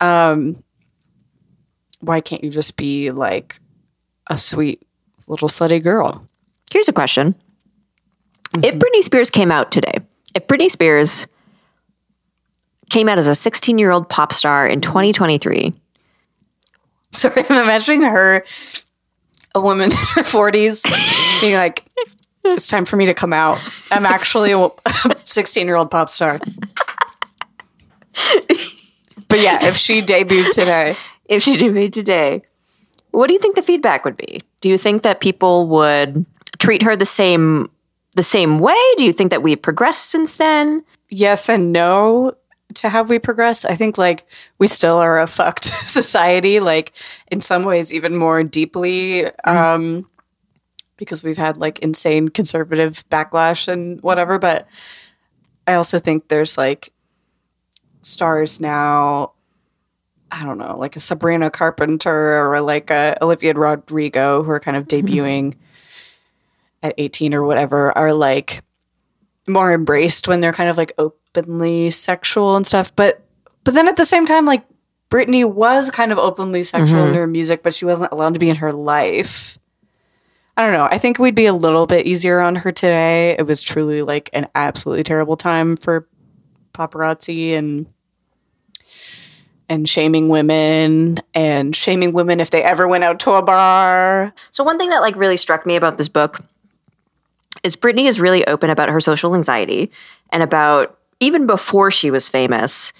[0.01, 0.65] Um,
[2.01, 3.61] why can't you just be like
[4.29, 4.83] a sweet
[5.29, 6.27] little slutty girl?
[6.75, 7.37] Here's a question.
[8.55, 9.95] If Britney Spears came out today,
[10.35, 11.29] if Britney Spears
[12.91, 15.73] came out as a 16 year old pop star in 2023,
[17.13, 18.45] Sorry, I'm imagining her,
[19.55, 21.85] a woman in her 40s, being like,
[22.45, 23.61] it's time for me to come out.
[23.93, 24.69] I'm actually a
[25.23, 26.41] 16 year old pop star.
[29.29, 32.43] But yeah, if she debuted today, if she debuted today,
[33.13, 34.41] what do you think the feedback would be?
[34.61, 36.27] Do you think that people would
[36.65, 37.71] treat her the same
[38.17, 38.79] the same way?
[38.97, 40.85] Do you think that we've progressed since then?
[41.11, 42.33] yes and no
[42.75, 43.65] to have we progressed.
[43.65, 46.93] I think like we still are a fucked society, like
[47.31, 50.09] in some ways even more deeply um
[50.97, 54.39] because we've had like insane conservative backlash and whatever.
[54.39, 54.67] But
[55.67, 56.93] I also think there's like
[58.03, 59.33] stars now.
[60.31, 64.77] I don't know, like a Sabrina Carpenter or like a Olivia Rodrigo, who are kind
[64.77, 65.55] of debuting
[66.85, 68.63] at 18 or whatever, are like
[69.49, 72.95] more embraced when they're kind of like openly sexual and stuff.
[72.95, 73.21] But
[73.65, 74.65] but then at the same time, like
[75.11, 77.17] Britney was kind of openly sexual in mm-hmm.
[77.17, 79.59] her music, but she wasn't allowed to be in her life.
[80.57, 80.87] I don't know.
[80.91, 83.35] I think we'd be a little bit easier on her today.
[83.39, 86.07] It was truly like an absolutely terrible time for
[86.73, 87.87] paparazzi and
[89.69, 94.35] and shaming women and shaming women if they ever went out to a bar.
[94.51, 96.41] So one thing that like really struck me about this book
[97.65, 99.91] is Britney is really open about her social anxiety
[100.31, 102.93] and about even before she was famous.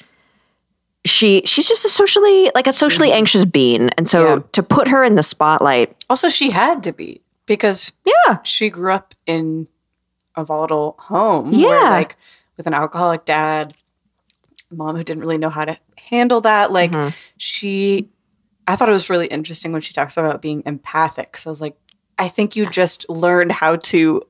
[1.07, 4.43] She she's just a socially like a socially anxious being, and so Yeah.
[4.53, 8.91] to put her in the spotlight, Also, she had to be because yeah, she grew
[8.93, 9.69] up in
[10.35, 11.69] a volatile home Yeah.
[11.69, 12.17] where like
[12.57, 13.75] with an alcoholic dad
[14.71, 15.77] mom who didn't really know how to
[16.11, 17.11] handle that like Mm-hmm.
[17.37, 18.09] she
[18.67, 21.61] i thought it was really interesting when she talks about being empathic because i was
[21.61, 21.77] like
[22.19, 24.21] i think you just learned how to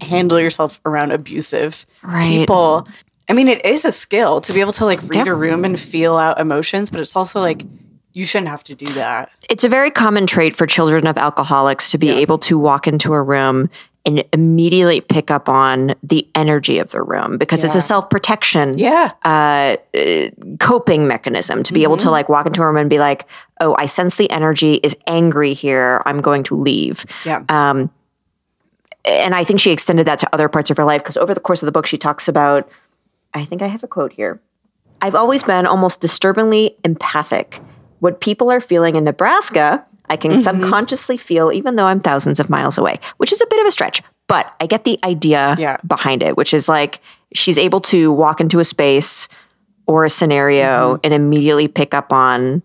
[0.00, 2.22] handle yourself around abusive Right.
[2.22, 2.86] people
[3.28, 5.32] i mean it is a skill to be able to like read Yeah.
[5.32, 7.64] a room and feel out emotions but it's also like
[8.12, 11.90] you shouldn't have to do that it's a very common trait for children of alcoholics
[11.92, 13.68] to be able to walk into a room
[14.06, 18.76] and immediately pick up on the energy of the room because it's a self protection
[18.76, 20.28] yeah uh, uh,
[20.60, 22.12] coping mechanism to be able to mm-hmm.
[22.12, 23.26] like walk into a room and be like,
[23.62, 26.02] oh, I sense the energy is angry here.
[26.04, 27.06] I'm going to leave.
[27.24, 27.90] yeah um,
[29.04, 31.40] And I think she extended that to other parts of her life because over the
[31.40, 32.68] course of the book, she talks about,
[33.34, 34.40] I think I have a quote here.
[35.02, 37.60] I've always been almost disturbingly empathic.
[38.00, 40.40] What people are feeling in Nebraska, I can mm-hmm.
[40.40, 43.70] subconsciously feel even though I'm thousands of miles away, which is a bit of a
[43.70, 45.76] stretch, but I get the idea Yeah.
[45.86, 47.00] behind it, which is like
[47.34, 49.28] she's able to walk into a space
[49.86, 51.00] or a scenario mm-hmm.
[51.04, 52.62] and immediately pick up on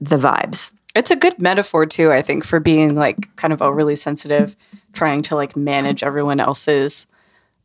[0.00, 0.72] the vibes.
[0.96, 4.56] It's a good metaphor too, I think, for being like kind of overly sensitive,
[4.92, 7.06] trying to like manage everyone else's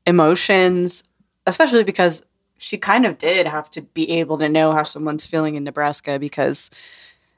[0.06, 1.04] emotions,
[1.48, 2.24] especially because
[2.58, 6.20] she kind of did have to be able to know how someone's feeling in Nebraska
[6.20, 6.70] because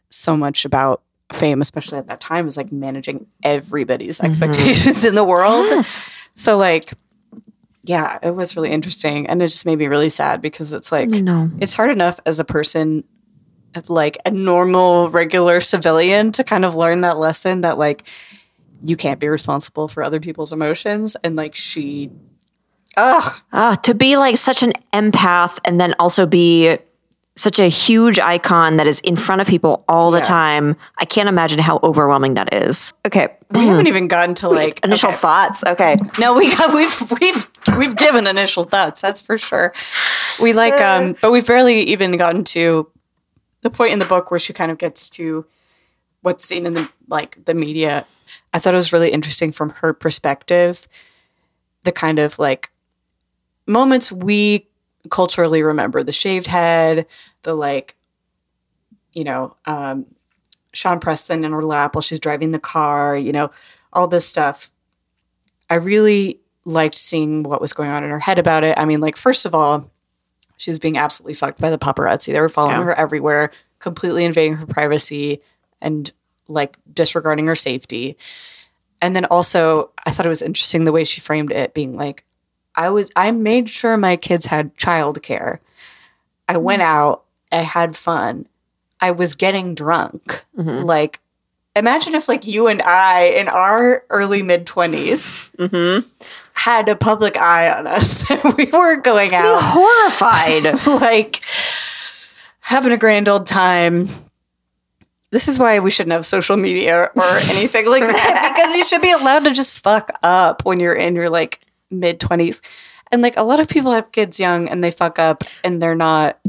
[0.10, 1.02] so much about
[1.32, 4.28] fame, especially at that time, is like managing everybody's mm-hmm.
[4.28, 5.86] expectations in the world.
[6.36, 6.94] So like
[7.86, 9.28] yeah, it was really interesting.
[9.28, 11.52] And it just made me really sad because it's like know.
[11.60, 13.04] it's hard enough as a person
[13.88, 18.08] like a normal regular civilian to kind of learn that lesson that like
[18.86, 22.10] you can't be responsible for other people's emotions and like she
[22.98, 26.78] ugh Ah, to be like such an empath and then also be
[27.36, 30.24] such a huge icon that is in front of people all the Yeah.
[30.26, 30.76] time.
[31.00, 32.94] I can't imagine how overwhelming that is.
[33.08, 33.30] Okay.
[33.50, 35.18] we haven't even gotten to like Initial okay.
[35.18, 35.64] thoughts.
[35.66, 35.96] Okay.
[36.20, 37.48] No, we got we've we've
[37.80, 39.02] we've given initial thoughts.
[39.02, 39.74] That's for sure.
[40.40, 42.88] We like um, but we've barely even gotten to
[43.64, 45.46] the point in the book where she kind of gets to
[46.22, 48.06] what's seen in the like the media.
[48.54, 50.88] I thought it was really interesting from her perspective,
[51.84, 52.72] the kind of like
[53.68, 54.68] moments we
[55.10, 57.06] culturally remember: the shaved head,
[57.44, 57.96] the like,
[59.14, 60.06] you know, um,
[60.74, 63.18] Sean Preston in her lap while she's driving the car.
[63.18, 63.52] You know,
[63.92, 64.72] all this stuff.
[65.70, 68.78] I really liked seeing what was going on in her head about it.
[68.78, 69.90] I mean, like, first of all,
[70.64, 72.32] she was being absolutely fucked by the paparazzi.
[72.32, 72.86] They were following Yeah.
[72.86, 75.42] her everywhere, completely invading her privacy
[75.82, 76.10] and
[76.48, 78.16] like disregarding her safety.
[79.02, 82.24] And then also, I thought it was interesting the way she framed it, being like,
[82.78, 85.60] I was, I made sure my kids had childcare.
[86.48, 86.96] I went mm-hmm.
[86.96, 88.48] out, I had fun,
[89.02, 90.46] I was getting drunk.
[90.58, 90.86] Mm-hmm.
[90.86, 91.20] Like,
[91.76, 95.52] imagine if like you and I in our early mid 20s
[96.54, 98.30] had a public eye on us.
[98.58, 100.86] we were going out Horrified.
[101.02, 101.44] like
[102.62, 104.08] having a grand old time.
[105.32, 109.02] This is why we shouldn't have social media or anything like that because you should
[109.02, 112.62] be allowed to just fuck up when you're in your like mid 20s.
[113.12, 115.96] And like a lot of people have kids young and they fuck up and they're
[115.96, 116.40] not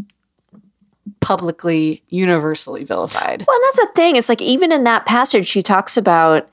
[1.20, 3.44] publicly universally vilified.
[3.46, 4.16] Well, and that's the thing.
[4.16, 6.48] It's like even in that passage, she talks about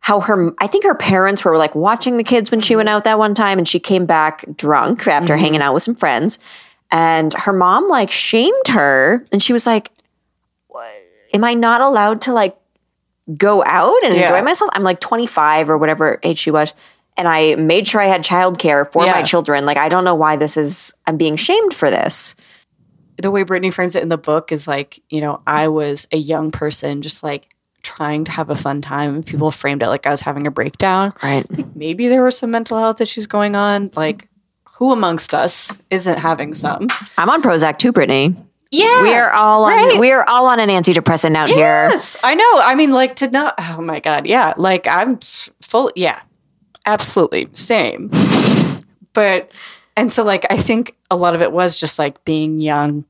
[0.00, 2.96] how her, I think her parents were like watching the kids when she went mm-hmm.
[2.96, 5.42] out that one time and she came back drunk after mm-hmm.
[5.42, 6.38] hanging out with some friends.
[6.90, 9.90] And her mom like shamed her and she was like,
[11.32, 12.56] Am I not allowed to like
[13.36, 14.22] go out and Yeah.
[14.22, 14.70] enjoy myself?
[14.74, 16.74] I'm like 25 or whatever age she was.
[17.16, 19.66] And I made sure I had childcare for my children.
[19.66, 22.34] Like, I don't know why this is, I'm being shamed for this.
[23.18, 26.16] the way Britney frames it in the book is like, you know, I was a
[26.16, 29.22] young person just like trying to have a fun time.
[29.22, 31.12] People framed it like I was having a breakdown.
[31.22, 31.44] Right.
[31.50, 33.90] Like Maybe there were some mental health issues going on.
[33.96, 34.28] Like,
[34.74, 36.88] who amongst us isn't having some?
[37.18, 38.36] I'm on Prozac too, Britney.
[38.72, 39.98] Yeah, We are all on right.
[39.98, 41.88] we are all on an antidepressant out here.
[41.90, 42.50] Yes, I know.
[42.62, 43.54] I mean, like to not.
[43.58, 44.54] Oh my god, yeah.
[44.56, 45.18] Like I'm
[45.60, 45.90] full.
[45.96, 46.22] Yeah,
[46.86, 48.10] absolutely same.
[49.12, 49.50] But
[49.96, 53.06] and so like I think a lot of it was just like being young,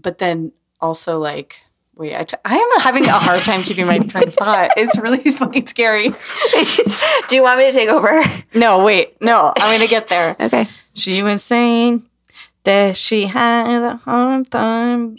[0.00, 1.60] but then also like.
[1.96, 4.70] Wait, I, t- I am having a hard time keeping my train of thought.
[4.76, 6.08] It's really fucking scary.
[7.28, 8.22] Do you want me to take over?
[8.54, 10.36] No, wait, no, I'm gonna get there.
[10.46, 10.66] Okay.
[10.94, 12.06] She was saying
[12.64, 15.16] that she had a hard time.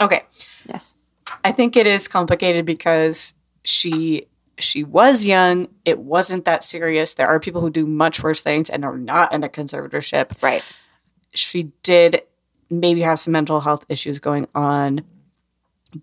[0.00, 0.20] Okay,
[0.68, 0.96] Yes.
[1.44, 4.26] I think it is complicated because she
[4.58, 5.68] she was young.
[5.84, 7.14] It wasn't that serious.
[7.14, 10.42] There are people who do much worse things and are not in a conservatorship.
[10.42, 10.62] Right.
[11.34, 12.22] She did
[12.70, 15.02] maybe have some mental health issues going on.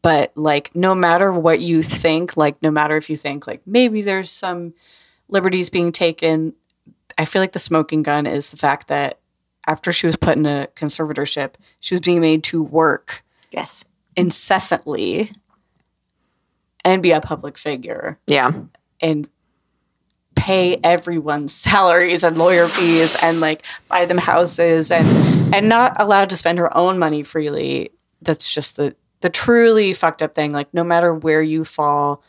[0.02, 4.02] But like no matter what you think, like no matter if you think like maybe
[4.02, 4.74] there's some
[5.28, 6.54] liberties being taken,
[7.18, 9.20] I feel like the smoking gun is the fact that
[9.68, 13.86] after she was put in a conservatorship, she was being made to work Yes.
[14.16, 15.32] incessantly
[16.84, 18.52] and be a public figure Yeah.
[19.02, 19.30] and
[20.36, 25.08] pay everyone's salaries and lawyer fees and like buy them houses and
[25.54, 27.92] and not allowed to spend her own money freely
[28.22, 32.22] that's just the the truly fucked up thing like no matter where you fall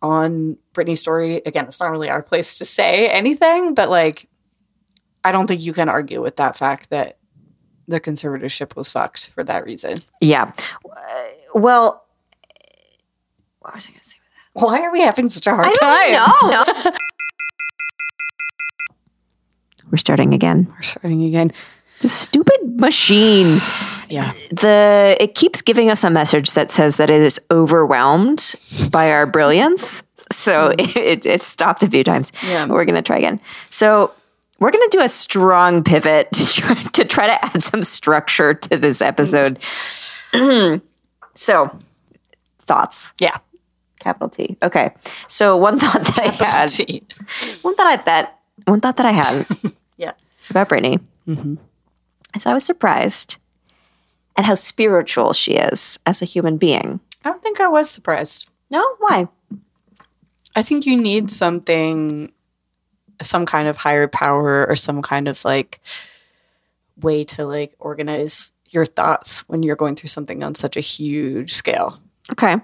[0.00, 4.28] on Britney's story again it's not really our place to say anything but like
[5.24, 7.18] I don't think you can argue with that fact that
[7.88, 10.52] the conservatorship was fucked for that reason Yeah.
[10.88, 12.04] Uh, Well,
[13.60, 14.17] what was I going to say?
[14.60, 16.50] Why are we having such a hard time I don't
[16.84, 16.92] know.
[19.90, 20.66] We're starting again.
[20.68, 21.50] we're starting again
[22.00, 23.58] The stupid machine.
[24.10, 28.54] yeah The it keeps giving us a message that says that it is overwhelmed
[28.92, 30.02] by our brilliance.
[30.30, 30.74] So hmm.
[30.98, 32.32] it, it stopped a few times.
[32.46, 32.66] Yeah.
[32.66, 33.40] We're gonna try again.
[33.70, 34.12] So
[34.60, 38.76] we're gonna do a strong pivot to try to, try to add some structure to
[38.76, 39.62] this episode.
[41.34, 41.78] so
[42.58, 43.14] thoughts.
[43.18, 43.38] yeah
[43.98, 44.56] Capital T.
[44.62, 44.92] Okay.
[45.26, 47.02] So one thought that I had, Tea.
[47.62, 49.46] one thought I thought, one thought that I had
[49.96, 50.12] yeah
[50.50, 51.54] about Britney mm-hmm.
[52.34, 53.38] is I was surprised
[54.36, 57.00] at how spiritual she is as a human being.
[57.24, 58.48] I don't think I was surprised.
[58.70, 59.28] No, why?
[60.54, 62.32] I think you need something,
[63.20, 65.80] some kind of higher power or some kind of like
[67.00, 71.54] way to like organize your thoughts when you're going through something on such a huge
[71.54, 72.00] scale.
[72.32, 72.56] Okay.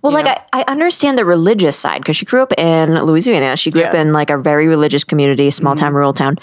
[0.00, 3.56] Well, like I, I understand the religious side because she grew up in Louisiana.
[3.56, 6.38] She grew up in like a very religious community, small town, rural town.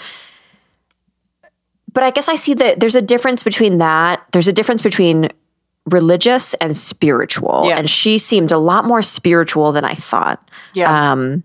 [1.92, 4.24] But I guess I see that there's a difference between that.
[4.32, 5.28] There's a difference between
[5.86, 7.62] religious and spiritual.
[7.64, 7.78] Yeah.
[7.78, 10.48] And she seemed a lot more spiritual than I thought.
[10.74, 11.12] Yeah.
[11.12, 11.42] Um,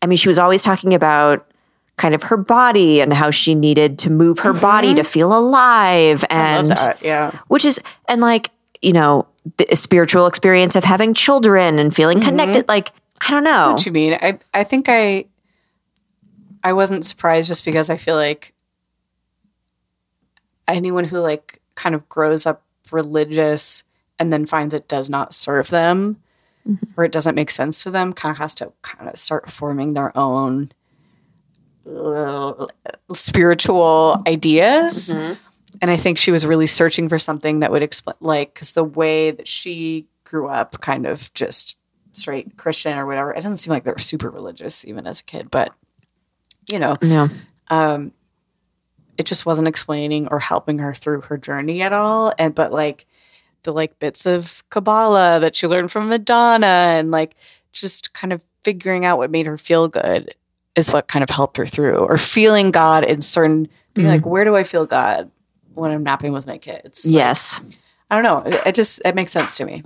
[0.00, 1.50] I mean, she was always talking about
[1.96, 6.24] kind of her body and how she needed to move her body to feel alive
[6.30, 6.72] and.
[7.00, 7.38] Yeah.
[7.48, 8.50] which is and like
[8.82, 12.28] you know the spiritual experience of having children and feeling mm-hmm.
[12.28, 12.92] connected like
[13.26, 13.72] i don't know.
[13.72, 14.14] What do you mean?
[14.14, 15.26] I I think I
[16.62, 18.52] I wasn't surprised just because I feel like
[20.66, 23.84] anyone who like kind of grows up religious
[24.18, 26.16] and then finds it does not serve them
[26.68, 26.86] mm-hmm.
[26.96, 29.94] or it doesn't make sense to them kind of has to kind of start forming
[29.94, 30.72] their own
[31.88, 32.66] uh,
[33.12, 35.34] spiritual ideas mm-hmm.
[35.80, 38.84] And i think she was really searching for something that would explain like because the
[38.84, 41.76] way that she grew up kind of just
[42.12, 45.24] straight christian or whatever it doesn't seem like they were super religious even as a
[45.24, 45.72] kid but
[46.68, 47.28] you know yeah
[47.68, 48.12] um,
[49.18, 52.32] it just wasn't explaining or helping her through her journey at all.
[52.38, 53.06] And but like
[53.62, 57.34] the like bits of Kabbalah that she learned from Madonna and like
[57.72, 60.34] just kind of figuring out what made her feel good
[60.74, 61.96] is what kind of helped her through.
[61.96, 64.16] Or feeling God in certain being mm-hmm.
[64.16, 65.30] like, where do I feel God
[65.76, 67.06] when I'm napping with my kids?
[67.06, 67.60] Like, yes
[68.10, 68.50] I don't know.
[68.50, 69.82] It, it just it makes sense to me.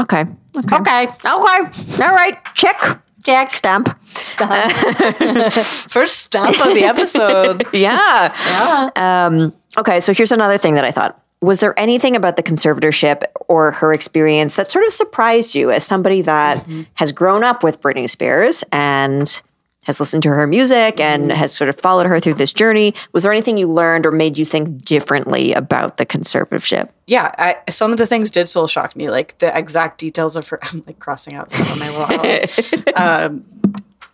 [0.00, 0.24] okay
[0.56, 1.06] okay Okay.
[1.06, 4.72] okay all right check check stamp Stamp.
[5.90, 7.66] First stop of the episode.
[7.72, 9.26] yeah yeah.
[9.26, 13.22] Um, okay so here's another thing that i thought was there anything about the conservatorship
[13.48, 16.82] or her experience that sort of surprised you as somebody that mm-hmm.
[16.94, 19.40] has grown up with Britney Spears and
[19.88, 22.94] has listened to her music and has sort of followed her through this journey?
[23.12, 26.90] Was there anything you learned or made you think differently about the conservatorship?
[27.08, 30.46] yeah, I, some of the things did still shock me, like the exact details of
[30.48, 30.58] her.
[30.62, 32.04] I'm like crossing out some of my little
[32.96, 33.44] outline, um,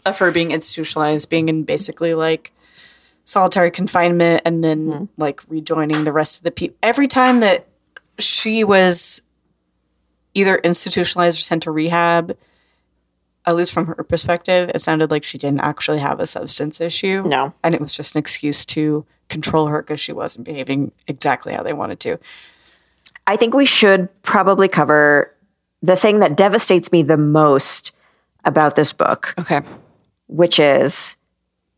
[0.06, 2.52] of her being institutionalized, being in basically like
[3.24, 6.76] solitary confinement, and then like rejoining the rest of the people.
[6.82, 7.66] Every time that
[8.20, 9.22] she was
[10.34, 12.36] either institutionalized or sent to rehab.
[13.46, 17.24] At least from her perspective, it sounded like she didn't actually have a substance issue.
[17.26, 17.54] No.
[17.62, 21.62] And it was just an excuse to control her because she wasn't behaving exactly how
[21.62, 22.18] they wanted to.
[23.26, 25.34] I think we should probably cover
[25.82, 27.94] the thing that devastates me the most
[28.44, 29.60] about this book, Okay.
[30.26, 31.16] which is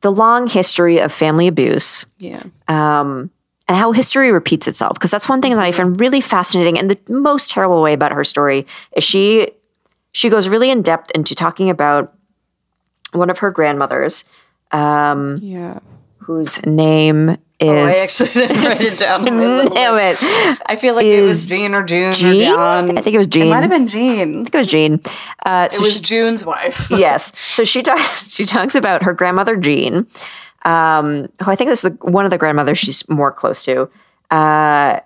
[0.00, 2.42] the long history of family abuse Yeah.
[2.68, 3.30] Um,
[3.68, 4.94] and how history repeats itself.
[4.94, 5.76] Because that's one thing that I mm-hmm.
[5.76, 6.78] find really fascinating.
[6.78, 9.48] And the most terrible way about her story is she
[10.16, 12.14] she goes really in depth into talking about
[13.12, 14.24] one of her grandmothers,
[14.72, 15.78] Yeah.
[16.20, 19.28] whose name is Oh, I actually didn't write it down.
[19.28, 20.16] on Damn it.
[20.66, 22.44] I feel like it was Jean or June or Jean?
[22.44, 22.98] John.
[22.98, 23.46] I think it was Jean.
[23.46, 24.30] It might have been Jean.
[24.30, 25.00] I think it was Jean.
[25.44, 26.90] Uh, so It was she- June's wife.
[26.90, 27.38] yes.
[27.38, 28.28] So she talks.
[28.30, 30.06] She talks about her grandmother Jean,
[30.64, 33.90] um, who I think is the, one of the grandmothers she's more close to.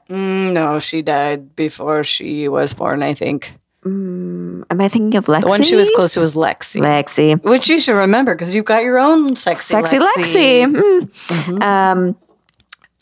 [0.09, 3.53] No, she died before she was born, I think.
[3.85, 5.43] Am I thinking of Lexi?
[5.43, 6.81] The one she was close to was Lexi.
[6.81, 7.43] Lexi.
[7.43, 10.67] Which you should remember because you've got your own sexy, Sexy Lexi.
[10.71, 11.63] Mm.
[11.63, 12.17] Um,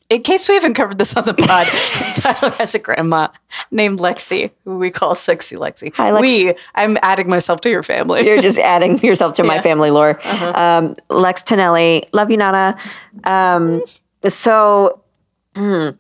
[0.09, 1.67] In case we haven't covered this on the pod,
[2.17, 3.29] Tyler has a grandma
[3.73, 5.95] named Lexi, who we call Sexy Lexi.
[5.97, 6.23] Hi, Lex.
[6.23, 8.25] We, I'm adding myself to your family.
[8.25, 10.21] You're just adding yourself to my family lore.
[10.25, 12.79] Um, Lex Tonelli, love you, Nana.
[13.25, 13.83] Um,
[14.27, 15.03] so,
[15.55, 15.97] mm,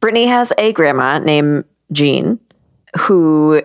[0.00, 2.40] Britney has a grandma named Jean,
[2.98, 3.62] who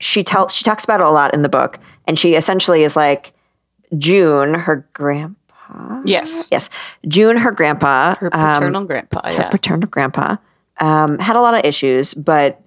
[0.00, 2.96] she tells she talks about it a lot in the book, and she essentially is
[2.96, 3.32] like
[3.96, 6.02] June, her grandpa.
[6.04, 6.48] yes.
[6.50, 6.68] Yes,
[7.08, 9.42] June, her grandpa, Her paternal grandpa, yeah.
[9.44, 10.36] Her paternal grandpa,
[10.80, 12.60] um, had a lot of issues, but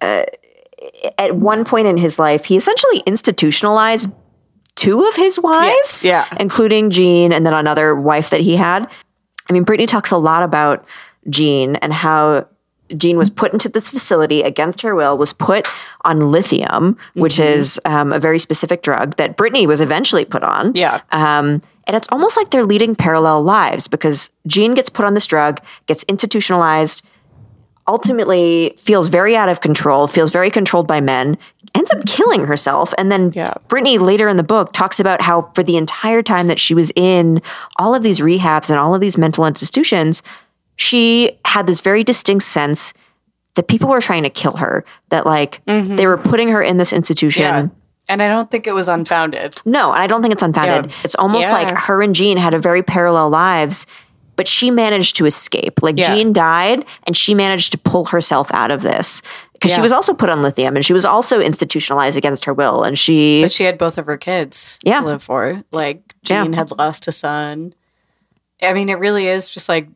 [0.00, 0.24] uh,
[1.18, 4.10] at one point in his life, he essentially institutionalized
[4.76, 6.24] two of his wives, Yes, yeah.
[6.40, 8.90] including Jean and then another wife that he had.
[9.48, 10.86] I mean, Britney talks a lot about
[11.28, 12.46] Jean and how
[12.96, 15.66] Jean was put into this facility against her will, was put
[16.04, 17.58] on lithium, which Mm-hmm.
[17.58, 20.72] is um, a very specific drug that Britney was eventually put on.
[20.74, 21.00] Yeah.
[21.12, 25.26] Um, and it's almost like they're leading parallel lives because Jean gets put on this
[25.26, 27.04] drug, gets institutionalized,
[27.88, 31.36] ultimately feels very out of control, feels very controlled by men,
[31.74, 32.94] ends up killing herself.
[32.98, 33.54] And then Yeah.
[33.68, 36.92] Britney later in the book talks about how for the entire time that she was
[36.94, 37.42] in
[37.78, 40.22] all of these rehabs and all of these mental institutions,
[40.80, 42.94] she had this very distinct sense
[43.54, 46.92] that people were trying to kill her, that like they were putting her in this
[46.92, 47.42] institution.
[47.42, 47.66] Mm-hmm.
[47.66, 47.74] Yeah.
[48.08, 49.56] And I don't think it was unfounded.
[49.64, 50.90] No, and I don't think it's unfounded.
[50.90, 50.96] Yeah.
[51.04, 51.52] It's almost Yeah.
[51.52, 53.86] like her and Jean had a very parallel lives,
[54.36, 55.82] but she managed to escape.
[55.82, 56.14] Like Yeah.
[56.14, 59.20] Jean died and she managed to pull herself out of this.
[59.52, 62.82] Because she was also put on lithium and she was also institutionalized against her will.
[62.82, 65.00] And she But she had both of her kids Yeah.
[65.00, 65.62] to live for.
[65.70, 66.02] Like.
[66.24, 67.74] Jean had lost a son.
[68.62, 69.88] I mean, it really is just like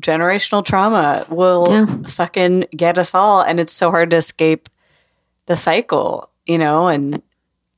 [0.00, 1.86] generational trauma will Yeah.
[2.06, 3.42] fucking get us all.
[3.42, 4.68] And it's so hard to escape
[5.46, 6.88] the cycle, you know?
[6.88, 7.22] And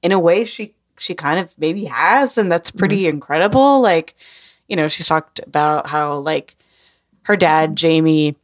[0.02, 2.78] in a way, she she kind of maybe has, and that's mm-hmm.
[2.78, 3.82] pretty incredible.
[3.82, 4.14] Like,
[4.68, 6.56] you know, she's talked about how like
[7.24, 8.36] her dad, Jamie,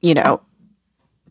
[0.00, 0.40] you know,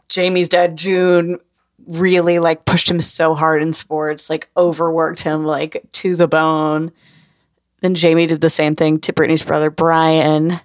[0.08, 1.40] Jamie's dad, June,
[1.88, 6.92] really like pushed him so hard in sports, like overworked him like to the bone.
[7.82, 10.62] Then Jamie did the same thing to Britney's brother Brian,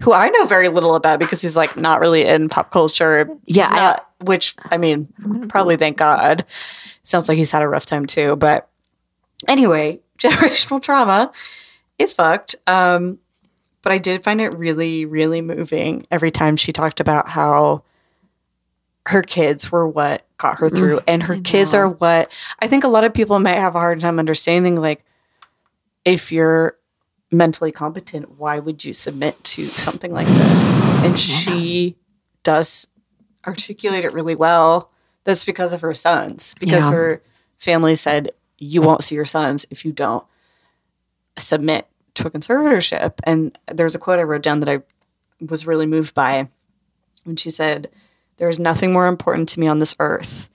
[0.00, 3.28] who I know very little about because he's like not really in pop culture.
[3.46, 5.08] Yeah, He's I- which I mean,
[5.48, 6.44] probably thank God.
[7.02, 8.36] Sounds like he's had a rough time too.
[8.36, 8.68] But
[9.48, 11.32] anyway, generational trauma
[11.98, 12.54] is fucked.
[12.66, 13.18] Um,
[13.82, 17.82] but I did find it really, really moving every time she talked about how
[19.06, 21.00] her kids were what got her through.
[21.08, 24.00] and her kids are what I think a lot of people might have a hard
[24.00, 24.76] time understanding.
[24.76, 25.02] Like,
[26.04, 26.76] if you're
[27.32, 30.80] mentally competent, why would you submit to something like this?
[31.04, 31.96] And she
[32.42, 32.88] does
[33.46, 34.90] articulate it really well.
[35.24, 36.94] That's because of her sons, because Yeah.
[36.94, 37.22] her
[37.58, 40.24] family said, You won't see your sons if you don't
[41.38, 43.14] submit to a conservatorship.
[43.24, 44.82] And there's a quote I wrote down that I
[45.48, 46.48] was really moved by
[47.24, 47.88] when she said,
[48.38, 50.50] There's nothing more important to me on this earth,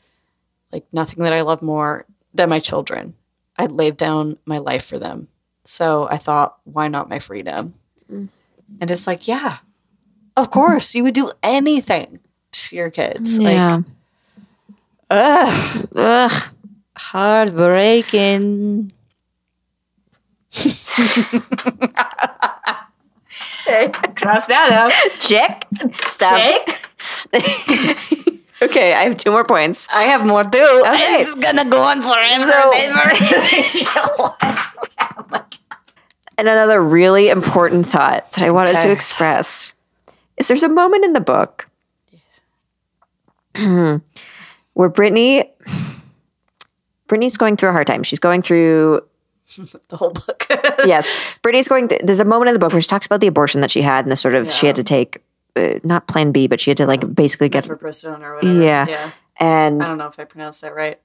[0.71, 3.15] like nothing that I love more than my children.
[3.57, 5.29] I'd laid down my life for them.
[5.65, 7.73] So I thought, why not my freedom?
[8.11, 8.29] Mm.
[8.79, 9.57] And it's like, yeah,
[10.37, 12.19] of course, you would do anything
[12.51, 13.39] to see your kids.
[13.39, 13.77] yeah.
[13.77, 13.85] Like,
[15.95, 16.49] ugh,
[16.97, 18.91] heartbreaking.
[24.15, 24.91] Cross that out.
[25.19, 25.67] Check.
[26.07, 26.39] Stop.
[28.61, 29.87] okay, I have two more points.
[29.93, 30.83] I have more too.
[30.87, 31.21] Okay.
[31.21, 32.71] It's gonna go on forever.
[36.37, 39.73] And another really important thought that I wanted to express
[40.37, 41.69] is there's a moment in the book
[43.55, 45.49] where Britney
[47.07, 48.03] Britney's going through a hard time.
[48.03, 49.01] She's going through
[49.89, 50.45] The whole book.
[50.85, 51.07] yes,
[51.43, 51.87] Britney's going.
[51.87, 53.81] Th- there's a moment in the book where she talks about the abortion that she
[53.83, 55.21] had and the sort of she had to take
[55.55, 58.61] uh, not Plan B, but she had to like basically get for Bristol or whatever.
[58.61, 58.87] yeah.
[58.87, 59.11] Yeah.
[59.37, 60.99] and I don't know if I pronounced that right.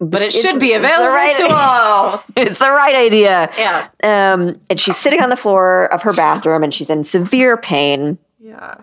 [0.00, 2.22] But it should be available right- to all.
[2.36, 3.50] it's the right idea.
[3.58, 3.88] Yeah.
[4.02, 8.18] Um, and she's sitting on the floor of her bathroom and she's in severe pain.
[8.38, 8.76] Yeah.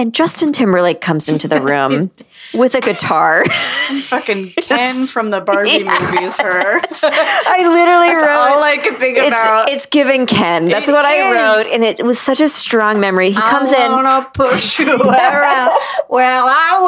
[0.00, 2.12] And Justin Timberlake comes into the room
[2.54, 3.44] with a guitar.
[3.44, 6.80] Fucking Ken from the Barbie movies, her.
[6.80, 8.30] I literally That's wrote.
[8.30, 9.64] all I could think about.
[9.68, 10.66] it's, it's giving Ken.
[10.66, 11.16] That's It what I
[11.64, 13.30] wrote, and it was such a strong memory.
[13.30, 13.76] He comes in.
[13.80, 13.90] I in.
[13.92, 15.72] wanna push you around.
[16.08, 16.78] well, I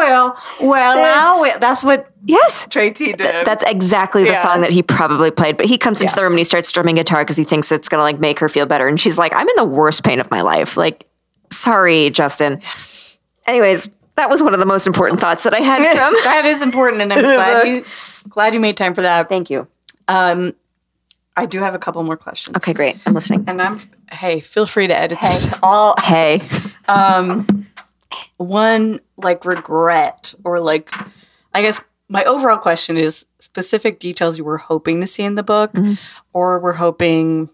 [0.61, 0.68] will.
[0.70, 1.58] Well, I will.
[1.58, 3.44] That's what Yes, Trey T did.
[3.46, 4.42] that's exactly the Yeah.
[4.42, 5.56] song that he probably played.
[5.56, 6.16] But he comes into Yeah.
[6.16, 8.48] the room and he starts strumming guitar because he thinks it's gonna like make her
[8.48, 8.86] feel better.
[8.86, 10.76] And she's like, "I'm in the worst pain of my life.
[10.76, 11.06] Like,
[11.50, 12.61] sorry, Justin."
[13.47, 16.12] Anyways, that was one of the most important thoughts that I had from.
[16.24, 17.84] that is important, and I'm glad you
[18.28, 19.28] glad you made time for that.
[19.28, 19.66] Thank you.
[20.09, 20.55] Um,
[21.36, 22.57] I do have a couple more questions.
[22.57, 23.01] Okay, great.
[23.07, 23.45] I'm listening.
[23.47, 23.78] And I'm
[24.12, 26.43] hey, feel free to edit this all Hey,
[26.88, 27.66] um,
[28.36, 30.91] one like regret or like
[31.55, 35.43] I guess my overall question is specific details you were hoping to see in the
[35.43, 35.95] book mm-hmm.
[36.32, 37.49] or were hoping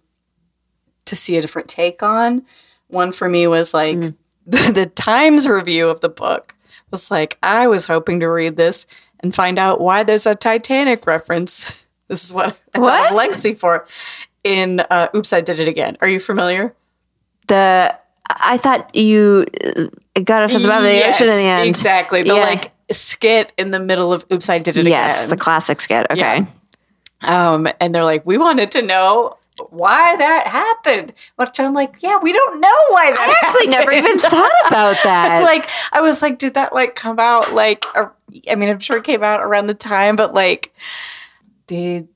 [1.05, 2.43] to see a different take on.
[2.89, 4.14] One for me was like mm.
[4.47, 6.55] The, the Times review of the book
[6.90, 8.86] was like I was hoping to read this
[9.20, 11.82] and find out why there's a Titanic reference.
[12.09, 13.30] This is what I thought of What?
[13.32, 13.84] Lexi for
[14.44, 15.97] in uh, Oops, I Did It Again.
[16.01, 16.72] Are you familiar?
[17.49, 19.44] the I thought you
[19.76, 19.86] uh,
[20.22, 21.68] got it from the Yes, ocean in the end.
[21.68, 22.22] Exactly.
[22.22, 22.40] The Yeah.
[22.44, 24.90] like skit in the middle of Oops, I Did It Again.
[24.92, 26.07] Yes, the classic skit.
[26.12, 26.47] Okay.
[27.22, 27.53] Yeah.
[27.53, 29.36] Um, and they're like, we wanted to know
[29.70, 31.12] why that happened.
[31.36, 34.96] Which I'm like, yeah, we don't know why that I actually never even thought about
[35.04, 35.42] that.
[35.42, 38.14] like, I was like, did that like come out like, or,
[38.50, 40.74] I mean, I'm sure it came out around the time, but like,
[41.66, 42.09] did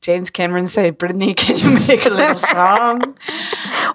[0.00, 3.16] James Cameron say, Britney, can you make a little song?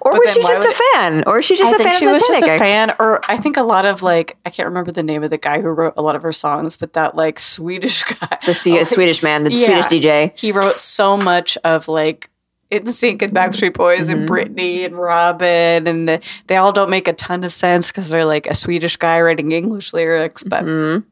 [0.02, 1.22] or was she just a fan?
[1.26, 2.40] Or was she just I a fan she of was Titanic?
[2.46, 5.22] just a fan, or I think a lot of like I can't remember the name
[5.22, 8.38] of the guy who wrote a lot of her songs, but that like Swedish guy,
[8.46, 9.66] The C- Swedish man, the Yeah.
[9.82, 10.38] Swedish DJ.
[10.38, 12.28] he wrote so much of like
[12.70, 14.20] NSYNC and Backstreet Boys Mm-hmm.
[14.20, 18.10] and Britney and Robin, and the, they all don't make a ton of sense because
[18.10, 21.06] they're like a Swedish guy writing English lyrics, but Mm-hmm.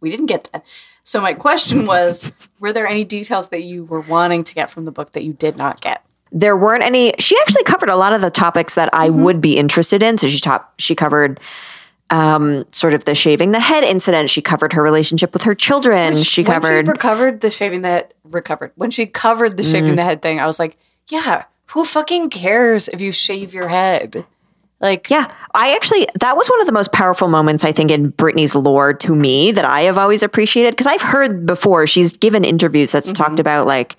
[0.00, 0.66] we didn't get that.
[1.02, 2.30] So my question was,
[2.60, 5.32] were there any details that you were wanting to get from the book that you
[5.32, 6.04] did not get?
[6.32, 7.12] There weren't any.
[7.18, 9.22] She actually covered a lot of the topics that I Mm-hmm.
[9.24, 10.18] would be interested in.
[10.18, 11.40] So she top, she covered
[12.10, 14.30] um, sort of the shaving the head incident.
[14.30, 16.16] She covered her relationship with her children.
[16.16, 19.70] she covered she recovered the shaving the head recovered when she covered the Mm.
[19.72, 20.76] shaving the head thing i was like
[21.10, 24.24] yeah who fucking cares if you shave your head
[24.80, 28.12] like Yeah, I actually that was one of the most powerful moments I think in
[28.12, 32.44] Britney's lore to me that I have always appreciated because I've heard before she's given
[32.44, 33.22] interviews that's Mm-hmm.
[33.22, 33.96] talked about like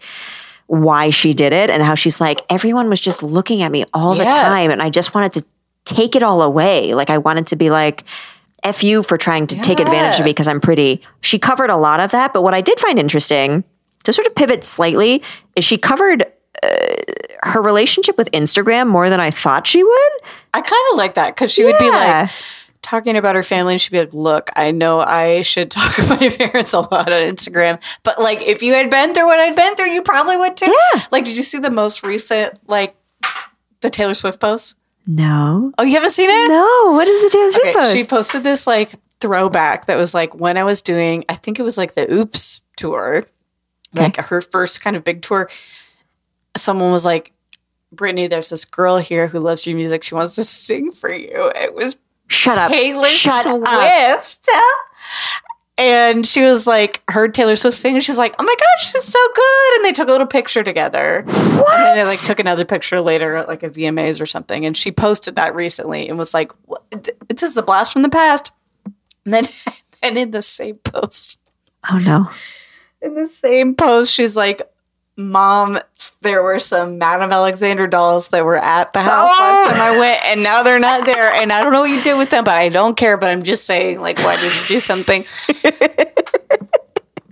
[0.65, 4.15] why she did it and how she's like everyone was just looking at me all
[4.15, 5.45] the time and I just wanted to
[5.85, 6.93] take it all away.
[6.95, 8.03] Like I wanted to be like
[8.63, 11.01] F you for trying to take advantage of me because I'm pretty.
[11.21, 13.63] She covered a lot of that, but what I did find interesting
[14.03, 15.21] to sort of pivot slightly
[15.55, 16.25] is she covered
[16.63, 16.95] uh,
[17.43, 20.11] her relationship with Instagram more than I thought she would.
[20.53, 22.29] i kind of like that because she would be like
[22.81, 26.19] talking about her family and she'd be like look i know i should talk about
[26.19, 29.55] my parents a lot on instagram but like if you had been through what i'd
[29.55, 31.01] been through you probably would too Yeah.
[31.11, 32.95] like did you see the most recent like
[33.81, 34.75] the taylor swift post
[35.07, 35.71] No.
[35.77, 36.91] oh you haven't seen it No.
[36.93, 37.95] What is the Taylor Swift Okay, post?
[37.97, 41.63] She posted this like throwback that was like when I was doing, I think it
[41.63, 43.23] was like the Oops tour,
[43.93, 45.49] like her first kind of big tour.
[46.57, 47.31] Someone was like,
[47.95, 50.03] Britney, there's this girl here who loves your music.
[50.03, 51.51] She wants to sing for you.
[51.55, 51.97] It was
[52.27, 52.71] Shut up.
[52.71, 54.21] Taylor Shut up.
[54.21, 54.47] Swift.
[55.77, 59.03] And she was like, heard Taylor Swift sing, and she's like, "Oh my god, she's
[59.03, 61.23] so good!" And they took a little picture together.
[61.25, 61.79] What?
[61.79, 64.65] And they like took another picture later at like a VMAs or something.
[64.65, 66.83] And she posted that recently and was like, what?
[67.29, 68.51] "This is a blast from the past."
[69.25, 69.43] And then,
[70.03, 71.39] and in the same post,
[71.89, 72.29] Oh no.
[73.01, 74.61] in the same post, she's like,
[75.17, 75.79] "Mom,
[76.21, 79.71] there were some Madame Alexander dolls that were at the house last oh!
[79.71, 81.33] time I went, and now they're not there.
[81.33, 83.17] And I don't know what you did with them, but I don't care.
[83.17, 85.21] But I'm just saying, like, why did you do something?"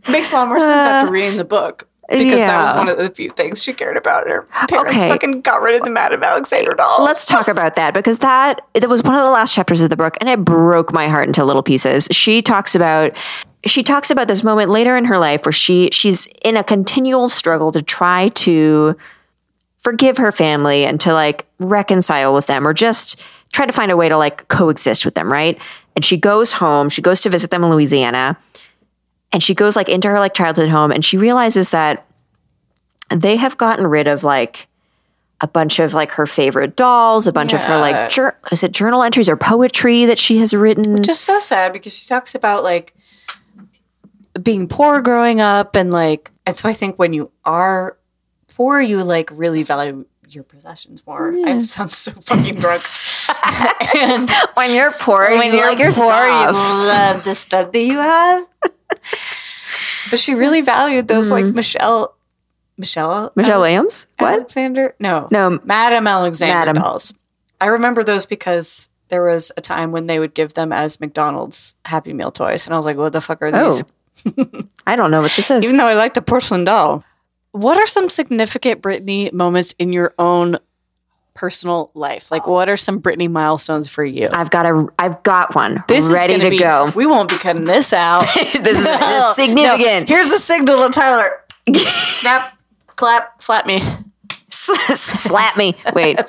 [0.10, 1.88] Makes a lot more sense after uh, reading the book.
[2.10, 4.28] Because that was one of the few things she cared about.
[4.28, 5.10] Her parents Okay.
[5.10, 7.02] fucking got rid of the Madame Alexander dolls.
[7.02, 9.96] Let's talk about that because that it was one of the last chapters of the
[9.96, 12.08] book and it broke my heart into little pieces.
[12.10, 13.16] She talks about
[13.66, 17.28] she talks about this moment later in her life where she she's in a continual
[17.28, 18.96] struggle to try to
[19.80, 23.98] forgive her family and to like reconcile with them or just try to find a
[23.98, 25.60] way to like coexist with them, right?
[26.00, 26.88] and she goes home.
[26.88, 28.38] She goes to visit them in Louisiana,
[29.34, 32.06] and she goes like into her like childhood home, and she realizes that
[33.14, 34.68] they have gotten rid of like
[35.42, 38.72] a bunch of like her favorite dolls, a bunch of her like jour- is it
[38.72, 41.04] journal entries or poetry that she has written.
[41.04, 42.94] Just so sad because she talks about like
[44.42, 47.98] being poor growing up and like and so I think when you are
[48.56, 50.06] poor you like really value
[50.36, 51.34] your possessions more.
[51.46, 52.84] I sound so fucking drunk.
[53.98, 58.48] and when you're poor, when you're poor, you love the stuff that you have.
[60.12, 61.56] but she really valued those like mm-hmm.
[61.56, 62.16] Michelle
[62.78, 64.08] Michelle Michelle Williams.
[64.18, 64.34] What?
[64.36, 64.96] Alexander?
[65.00, 65.28] No.
[65.32, 65.60] No.
[65.64, 66.76] Madame Alexander Madam.
[66.76, 67.14] dolls.
[67.60, 71.76] I remember those because there was a time when they would give them as McDonald's
[71.84, 72.68] Happy Meal toys.
[72.68, 73.84] And I was like, what the fuck are Oh, these?
[74.88, 75.64] I don't know what this is.
[75.64, 77.04] Even though I liked a porcelain doll.
[77.52, 80.58] What are some significant Britney moments in your own
[81.34, 82.32] personal life?
[82.32, 84.28] Like, what are some Britney milestones for you?
[84.32, 84.88] I've got a.
[85.00, 86.92] I've got one This ready is gonna be, go.
[86.96, 88.22] We won't be cutting this out.
[88.36, 90.10] this is, is No, significant.
[90.10, 91.30] Here's the signal to Tyler.
[91.76, 92.58] Snap,
[92.88, 93.82] clap, slap me.
[94.52, 95.76] Slap me.
[95.94, 96.20] Wait.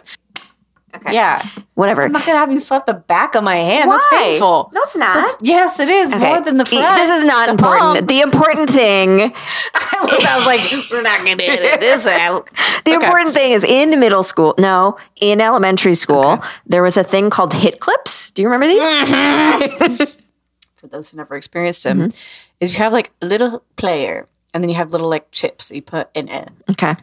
[1.10, 1.46] Yeah.
[1.74, 2.02] Whatever.
[2.02, 3.90] I'm not gonna have you slap the back of my hand.
[3.90, 4.70] That's painful.
[4.74, 5.14] No, it's not.
[5.14, 6.28] That's- yes, it is Okay.
[6.28, 6.96] more than the front.
[6.96, 7.80] This is not the important.
[7.98, 8.06] palm.
[8.06, 9.20] The important thing,
[9.74, 12.48] I was like, we're not gonna edit this out.
[12.84, 13.06] the Okay.
[13.06, 14.54] important thing is in middle school.
[14.58, 18.30] No, in elementary school, there was a thing called hit clips.
[18.32, 20.16] Do you remember these?
[20.76, 22.16] For those who never experienced them, Mm-hmm.
[22.60, 25.76] is you have like a little player, and then you have little like chips that
[25.76, 26.94] you put in it, Okay.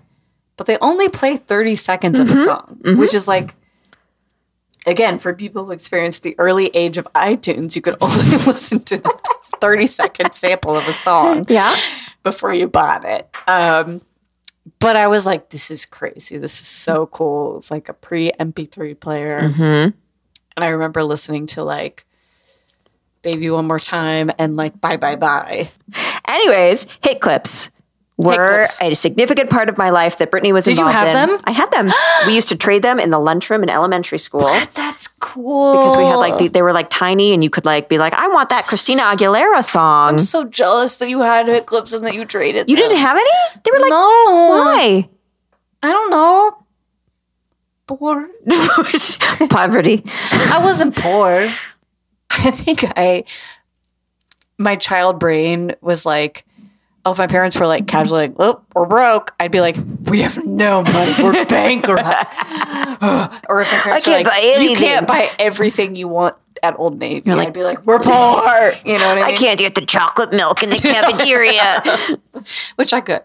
[0.56, 2.32] but they only play thirty seconds Mm-hmm.
[2.32, 3.56] of a song, which is like.
[4.88, 8.16] Again, for people who experienced the early age of iTunes, you could only
[8.48, 9.20] listen to the
[9.62, 11.46] 30 second sample of a song.
[11.48, 11.76] Yeah.
[12.24, 13.30] before you bought it.
[13.48, 14.02] Um,
[14.80, 16.38] but I was like, this is crazy.
[16.38, 17.58] This is so cool.
[17.58, 19.38] It's like a pre MP3 player.
[19.60, 19.94] And
[20.58, 22.06] I remember listening to like
[23.22, 25.70] Baby One More Time and like Bye Bye Bye.
[26.28, 27.72] Anyways, hit clips
[28.18, 31.36] were a significant part of my life that Britney was Did you involved have in.
[31.36, 31.42] them?
[31.46, 31.92] I had them.
[32.28, 34.50] we used to trade them in the lunchroom in elementary school.
[34.74, 35.74] That's cool.
[35.74, 38.14] because we had like the, they were like tiny and you could like be like
[38.14, 40.10] I want that Christina Aguilera song.
[40.10, 42.90] I'm so jealous that you had hit clips and that you traded you them.
[42.90, 43.62] didn't have any?
[43.64, 43.98] They were like no.
[43.98, 45.10] why?
[45.84, 46.64] I don't know.
[47.86, 48.30] Poor
[49.50, 50.04] Poverty.
[50.32, 51.48] I wasn't poor.
[52.30, 53.24] I think I,
[54.58, 56.44] my child brain was like,
[57.08, 60.22] oh, if my parents were like casually like, well, we're broke, I'd be like, we
[60.22, 62.04] have no money, we're bankrupt.
[63.50, 66.78] or if my parents can't were buy like, you can't buy everything you want at
[66.80, 68.74] Old Navy, like, I'd be like, we're poor.
[68.86, 71.82] You know what I I can't get the chocolate milk in the cafeteria.
[72.76, 73.22] Which I could.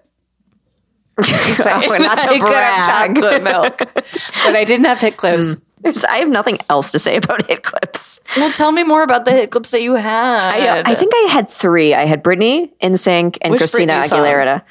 [1.18, 3.16] We're not I to could have brag.
[3.16, 5.56] chocolate milk, but I didn't have hit clips.
[5.82, 8.20] There's- I have nothing else to say about hit clips.
[8.36, 10.54] Well, tell me more about the hit clips that you had.
[10.86, 11.92] I, I think I had three.
[11.94, 14.20] I had Britney, NSYNC, and Which Christina Britney song?
[14.20, 14.62] Aguilera.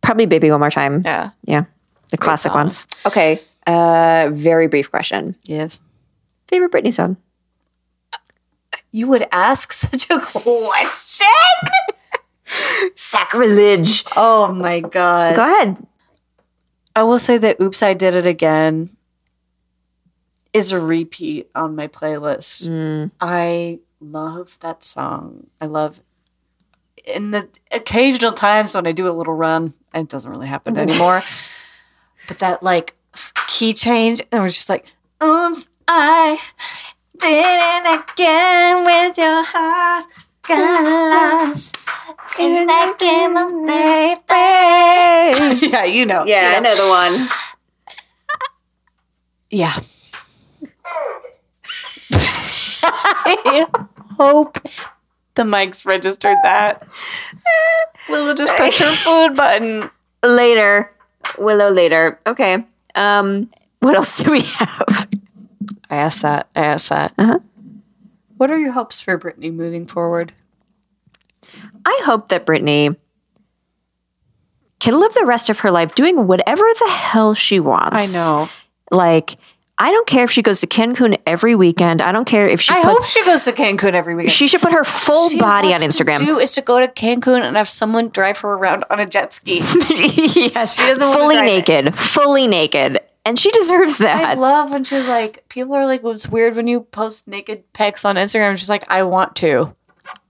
[0.00, 1.02] Probably Baby One More Time.
[1.04, 1.30] yeah.
[1.44, 1.64] Yeah.
[2.10, 2.60] The classic song.
[2.60, 2.86] ones.
[3.06, 3.38] Okay.
[3.66, 5.36] Uh, very brief question.
[5.44, 5.80] Yes.
[6.48, 7.18] Favorite Britney song?
[8.90, 11.26] You would ask such a question.
[12.94, 14.04] Sacrilege.
[14.16, 15.36] Oh my god.
[15.36, 15.86] Go ahead.
[16.96, 18.90] I will say that Oops I Did It Again
[20.52, 22.68] is a repeat on my playlist.
[22.68, 23.12] Mm.
[23.20, 25.46] I love that song.
[25.60, 26.00] I love
[27.14, 30.80] in the occasional times when I do a little run, it doesn't really happen mm.
[30.80, 31.22] anymore.
[32.28, 32.94] but that like
[33.46, 34.92] key change, and we're just like,
[35.22, 36.38] oops, I
[37.18, 40.04] did it again with your heart.
[40.46, 41.76] Got lost
[42.38, 44.26] in that game of baby.
[45.70, 46.24] yeah, you know.
[46.24, 47.28] you Yeah, I know the one.
[49.50, 49.80] Yeah.
[53.44, 53.66] I
[54.16, 54.58] hope
[55.34, 56.86] the mics registered that.
[58.08, 58.92] Willow just pressed her
[59.28, 59.90] food button.
[60.24, 60.92] Later.
[61.38, 62.20] Willow later.
[62.26, 62.64] Okay.
[62.94, 63.50] Um,
[63.80, 65.08] what else do we have?
[65.90, 66.48] I asked that.
[66.56, 67.12] I asked that.
[67.18, 67.38] Uh-huh.
[68.36, 70.32] What are your hopes for Britney moving forward?
[71.84, 72.96] I hope that Britney
[74.80, 78.14] can live the rest of her life doing whatever the hell she wants.
[78.16, 78.48] I know.
[78.90, 79.37] Like,
[79.80, 82.02] I don't care if she goes to Cancun every weekend.
[82.02, 84.32] I don't care if she I puts hope she goes to Cancun every weekend.
[84.32, 86.16] she should put her full She body on wants to Instagram.
[86.18, 89.32] do is to go to Cancun and have someone drive her around on a jet
[89.32, 89.58] ski.
[89.60, 91.68] yes, she doesn't fully drive it.
[91.84, 94.24] naked, fully naked, and she deserves that.
[94.24, 97.72] I love when she was like, people are like, it's weird when you post naked
[97.72, 98.56] pics on Instagram.
[98.56, 99.74] She's like, I want to.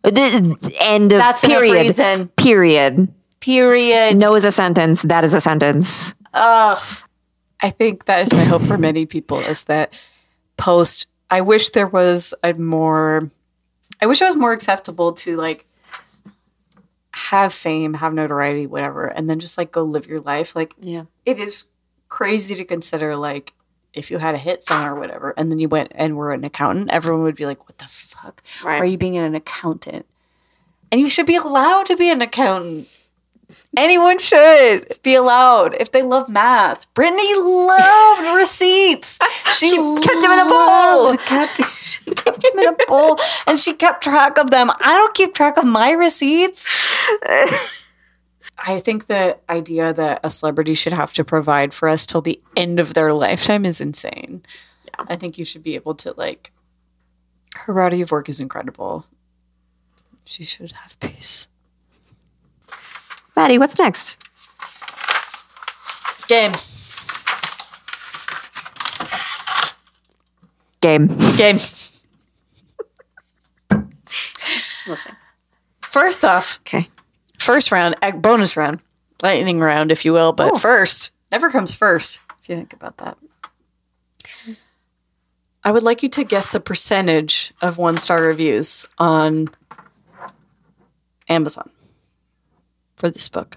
[0.03, 0.40] This-
[0.80, 1.80] End of That's enough period.
[1.86, 2.28] reason.
[2.36, 3.09] Period.
[3.40, 4.18] Period.
[4.18, 5.03] No is a sentence.
[5.03, 6.14] That is a sentence.
[7.63, 10.01] I think that is my hope for many people is that
[10.57, 13.31] post I wish there was a more
[14.01, 15.67] I wish it was more acceptable to like
[17.13, 20.55] have fame, have notoriety, whatever, and then just like go live your life.
[20.55, 21.05] Like, Yeah.
[21.27, 21.67] it is
[22.09, 23.53] crazy to consider like
[23.93, 26.45] if you had a hit song or whatever, and then you went and were an
[26.45, 28.43] accountant, everyone would be like, "What the fuck?
[28.63, 28.75] Right.
[28.77, 30.07] Why are you being an accountant?"
[30.93, 32.89] And you should be allowed to be an accountant.
[33.77, 36.93] Anyone should be allowed if they love math.
[36.95, 39.19] Britney loved receipts.
[39.59, 41.16] She, kept them in a bowl.
[41.27, 44.71] Kept, she kept them in a bowl, and she kept track of them.
[44.71, 46.64] I don't keep track of my receipts.
[48.64, 52.41] I think the idea that a celebrity should have to provide for us till the
[52.57, 54.43] end of their lifetime is insane.
[54.85, 55.07] Yeah.
[55.09, 56.53] I think you should be able to like.
[57.57, 59.07] Her body of work is incredible.
[60.25, 61.49] She should have peace.
[63.39, 64.18] Maddie, what's next?
[66.26, 66.51] Game.
[70.80, 71.07] Game.
[71.36, 71.55] Game.
[74.89, 75.14] Listen.
[75.82, 76.91] First off, Okay.
[77.39, 78.80] first round, bonus round,
[79.22, 80.32] lightning round, if you will.
[80.32, 80.59] But Oh.
[80.59, 83.18] first, never comes first, if you think about that.
[85.62, 89.51] I would like you to guess the percentage of one star reviews on
[91.28, 91.70] Amazon
[92.99, 93.57] for this book.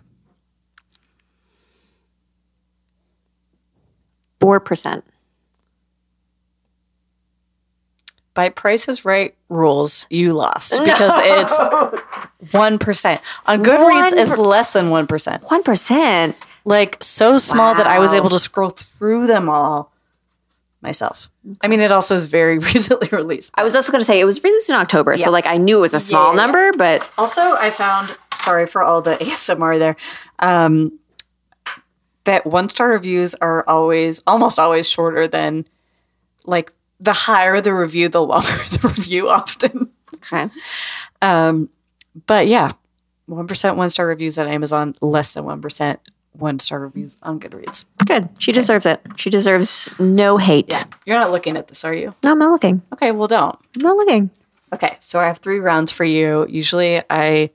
[4.39, 5.03] 4%.
[8.33, 11.59] By Price is Right rules, you lost because it's
[12.53, 13.21] 1%.
[13.45, 15.41] On Goodreads, it's less than 1%.
[15.43, 16.35] 1%.
[16.63, 19.91] like so small that I was able to scroll through them all
[20.81, 21.29] myself.
[21.61, 23.51] I mean, it also is very recently released.
[23.55, 25.77] I was also going to say it was released in October, so like I knew
[25.79, 26.35] it was a small Yeah.
[26.41, 29.95] number, but Also, I found sorry for all the ASMR there.
[30.39, 30.99] Um,
[32.25, 35.65] that one star reviews are always almost always shorter than
[36.45, 39.91] like the higher the review, the longer the review often.
[40.15, 40.49] okay.
[42.27, 42.71] But yeah,
[43.25, 45.99] one percent one star reviews on Amazon, less than one percent
[46.33, 47.85] one star reviews on Goodreads.
[48.05, 48.29] Good.
[48.39, 49.01] She deserves it.
[49.17, 50.71] She deserves no hate.
[50.71, 50.83] Yeah.
[51.05, 52.13] You're not looking at this, are you?
[52.23, 52.81] No, I'm not looking.
[52.93, 53.55] Okay, well, don't.
[53.75, 54.29] I'm not looking.
[54.73, 56.47] Okay, so I have three rounds for you.
[56.49, 57.51] Usually I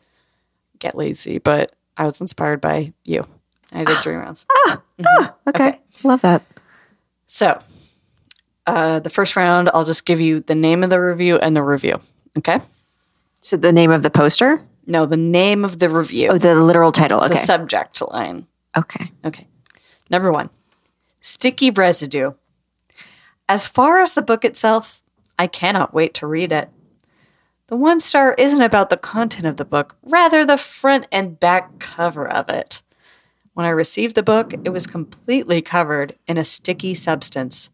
[0.87, 3.24] get lazy, but I was inspired by you.
[3.72, 4.47] I did three rounds.
[4.68, 4.82] Ah,
[5.49, 5.68] Okay.
[5.68, 5.80] Okay.
[6.05, 6.43] Love that.
[7.26, 7.59] So,
[8.66, 11.62] uh, the first round, I'll just give you the name of the review and the
[11.62, 12.01] review.
[12.39, 12.59] Okay?
[13.41, 14.62] So the name of the poster?
[14.87, 17.18] No, the name of the review, Oh, the literal title.
[17.20, 17.28] Okay.
[17.28, 18.47] The subject line.
[18.76, 19.11] okay.
[19.24, 19.47] Okay.
[20.11, 20.49] Number one
[21.20, 22.32] Sticky Residue.
[23.49, 25.03] As far as the book itself,
[25.39, 26.70] I cannot wait to read it.
[27.69, 31.81] The one star isn't about the content of the book, rather, the front and back
[31.81, 32.83] cover of it.
[33.55, 37.71] When I received the book, it was completely covered in a sticky substance.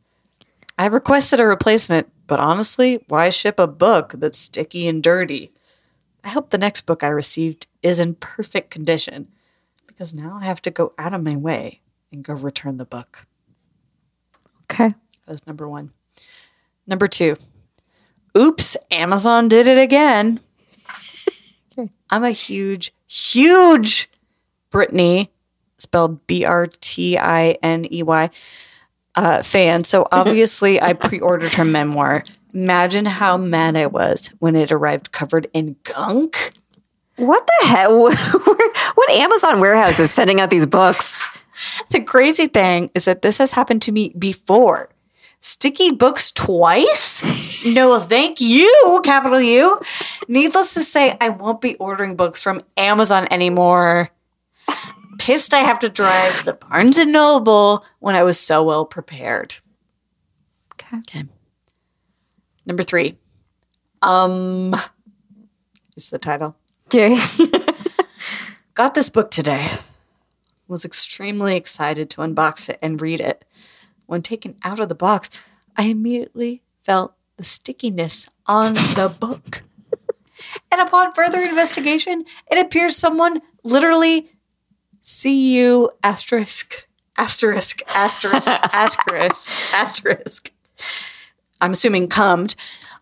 [0.79, 5.53] I requested a replacement, but honestly, why ship a book that's sticky and dirty?
[6.25, 9.29] I hope the next book I received is in perfect condition
[9.87, 13.27] because now I have to go out of my way and go return the book.
[14.65, 14.95] Okay.
[15.27, 15.93] That was number one.
[16.87, 17.37] Number two,
[18.37, 20.41] oops, Amazon did it again.
[22.11, 24.09] I'm a huge, huge
[24.71, 25.29] Britney,
[25.77, 28.31] spelled B R T I N E Y,
[29.15, 29.85] uh, fan.
[29.85, 32.25] So obviously I pre ordered her memoir.
[32.55, 36.53] Imagine how mad I was when it arrived covered in gunk.
[37.17, 38.11] What the hell?
[38.95, 41.29] what Amazon warehouse is sending out these books?
[41.91, 44.89] The crazy thing is that this has happened to me before.
[45.45, 47.25] Sticky books twice?
[47.67, 49.81] No, thank you, capital U.
[50.29, 54.11] Needless to say, I won't be ordering books from Amazon anymore.
[55.19, 58.85] Pissed I have to drive to the Barnes and Noble when I was so well
[58.85, 59.57] prepared.
[60.75, 60.97] Okay.
[60.99, 61.25] Okay.
[62.65, 63.19] Number three.
[64.01, 64.75] Um
[65.97, 66.57] is the title.
[66.87, 67.19] Okay.
[68.75, 69.67] Got this book today.
[70.69, 73.45] Was extremely excited to unbox it and read it.
[74.13, 75.31] When taken out of the box,
[75.75, 79.63] I immediately felt the stickiness on the book.
[80.71, 84.29] And upon further investigation, it appears someone literally
[85.01, 86.87] see you asterisk
[87.17, 90.53] asterisk asterisk asterisk asterisk.
[91.63, 92.55] I'm assuming cummed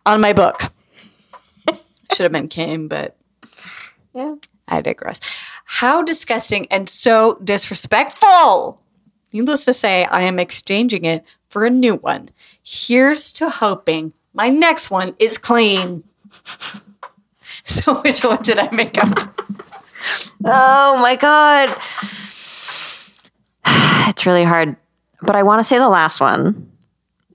[0.06, 0.60] on my book.
[2.14, 3.16] Should have been came, but
[4.14, 4.36] yeah.
[4.68, 5.18] I digress.
[5.64, 8.80] How disgusting and so disrespectful.
[9.32, 12.30] Needless to say, I am exchanging it for a new one.
[12.62, 16.04] Here's to hoping my next one is clean.
[17.64, 19.18] So, which one did I make up?
[20.44, 21.68] Oh my god.
[24.08, 24.76] it's really hard.
[25.22, 26.70] But I want to say the last one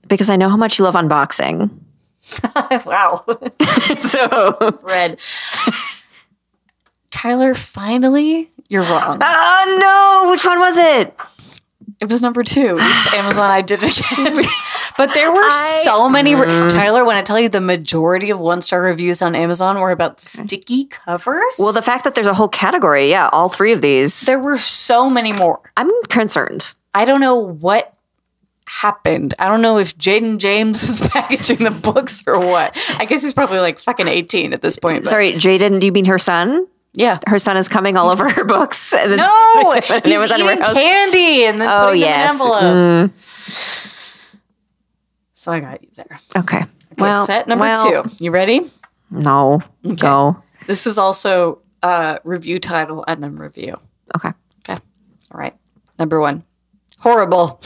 [0.08, 1.70] because I know how much you love unboxing.
[2.86, 3.24] wow.
[3.98, 5.20] so, Red.
[7.10, 9.18] Tyler, finally, you're wrong.
[9.22, 9.78] oh
[10.24, 11.16] no, which one was it?
[12.00, 12.76] It was number two.
[12.76, 14.44] Oops, Amazon, I did it again.
[14.98, 16.34] but there were I- so many.
[16.34, 16.70] Re- mm.
[16.70, 20.20] Tyler, when I tell you the majority of one star reviews on Amazon were about
[20.20, 24.20] sticky covers, Well, the fact that there's a whole category, yeah, all three of these.
[24.22, 25.60] there were so many more.
[25.76, 26.74] I'm concerned.
[26.94, 27.94] I don't know what
[28.68, 29.32] happened.
[29.38, 32.76] I don't know if Jayden James is packaging the books or what.
[32.98, 35.04] I guess he's probably like fucking 18 at this point.
[35.04, 36.66] but- Sorry, Jayden, do you mean her son?
[36.96, 37.18] Yeah.
[37.26, 38.92] Her son is coming all over her books.
[38.94, 42.38] And No, in he's Amazon eating candy and then Oh, putting yes.
[42.38, 44.36] them in envelopes.
[45.34, 46.18] So I got you there.
[46.36, 46.58] Okay.
[46.58, 46.64] Okay,
[46.98, 48.24] well, set number well, two.
[48.24, 48.60] You ready?
[49.10, 49.60] No.
[49.98, 50.42] Go.
[50.66, 53.76] This is also uh, review title and then review.
[54.16, 54.30] Okay.
[54.68, 54.80] Okay.
[55.30, 55.54] All right.
[55.98, 56.44] Number one.
[57.00, 57.60] Horrible.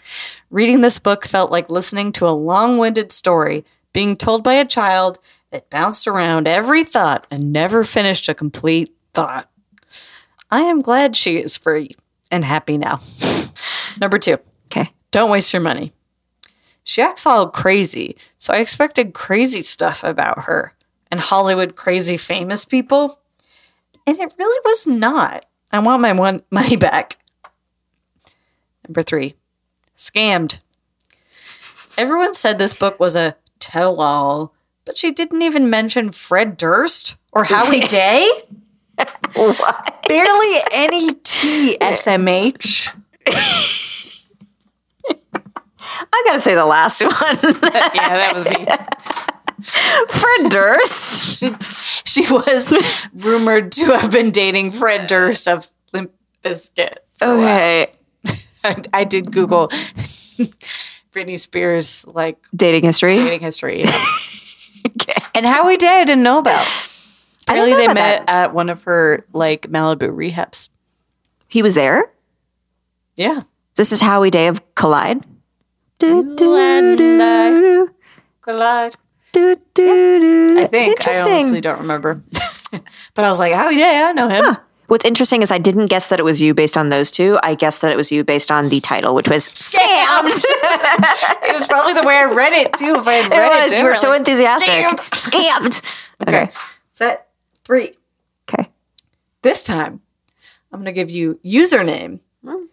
[0.50, 4.64] Reading this book felt like listening to a long winded story being told by a
[4.64, 5.18] child
[5.50, 9.50] that bounced around every thought and never finished a complete thought.
[10.50, 11.90] I am glad she is free
[12.30, 12.98] and happy now.
[14.00, 14.38] Number two.
[14.66, 14.92] Okay.
[15.10, 15.92] Don't waste your money.
[16.84, 20.74] She acts all crazy, so I expected crazy stuff about her
[21.10, 23.20] and Hollywood crazy famous people.
[24.06, 25.46] And it really was not.
[25.72, 27.18] I want my one money back.
[28.86, 29.34] Number three,
[29.96, 30.58] scammed.
[31.98, 34.54] Everyone said this book was a tell all,
[34.90, 38.28] but she didn't even mention Fred Durst or Howie Day.
[39.36, 40.04] What?
[40.08, 42.92] Barely any T SMH.
[46.12, 47.12] I gotta say the last one.
[47.94, 48.66] Yeah, that was me.
[50.08, 51.44] Fred Durst.
[52.04, 52.72] she was
[53.14, 56.10] rumored to have been dating Fred Durst of Limp
[56.42, 56.96] Bizkit.
[57.22, 57.86] Okay.
[58.64, 59.68] I, I did Google
[61.12, 63.14] Britney Spears like Dating history.
[63.14, 64.06] dating history, yeah.
[64.86, 65.14] Okay.
[65.34, 66.66] and Howie Day I didn't know about.
[67.42, 68.46] Apparently, know they about met that.
[68.46, 70.68] at one of her like Malibu rehabs.
[71.48, 72.12] He was there.
[73.16, 73.42] Yeah,
[73.74, 75.24] This is Howie Day of Collide.
[75.98, 77.90] Do, do, do,
[78.40, 78.94] collide.
[79.32, 80.58] do, do, do.
[80.58, 82.22] I think I honestly don't remember,
[82.70, 84.02] but I was like oh, Howie Day.
[84.02, 84.56] I know him.
[84.90, 87.38] What's interesting is I didn't guess that it was you based on those two.
[87.44, 90.44] I guessed that it was you based on the title, which was Scammed.
[91.44, 92.96] It was probably the way I read it too.
[92.96, 93.78] If I had it read it, was.
[93.78, 94.72] You were so enthusiastic.
[94.72, 94.98] Scammed.
[95.12, 96.26] scammed.
[96.26, 96.50] Okay.
[96.90, 97.28] Set
[97.62, 97.92] three.
[98.50, 98.68] Okay.
[99.42, 100.00] This time,
[100.72, 102.64] I'm going to give you username hmm.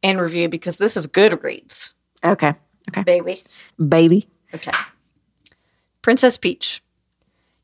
[0.00, 1.94] and review because this is Goodreads,
[2.24, 2.54] Okay.
[2.90, 3.02] Okay.
[3.02, 3.38] baby.
[3.84, 4.28] Baby.
[4.54, 4.70] Okay.
[6.02, 6.84] Princess Peach,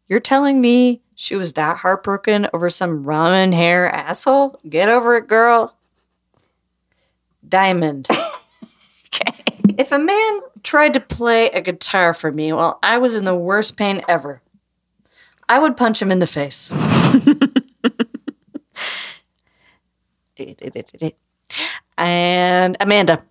[0.08, 4.58] you're telling me she was that heartbroken over some ramen hair asshole?
[4.68, 5.76] Get over it, girl.
[7.48, 8.08] Diamond.
[9.14, 9.44] Okay.
[9.78, 13.36] If a man tried to play a guitar for me while I was in the
[13.36, 14.42] worst pain ever,
[15.48, 16.72] I would punch him in the face.
[21.96, 23.24] and Amanda.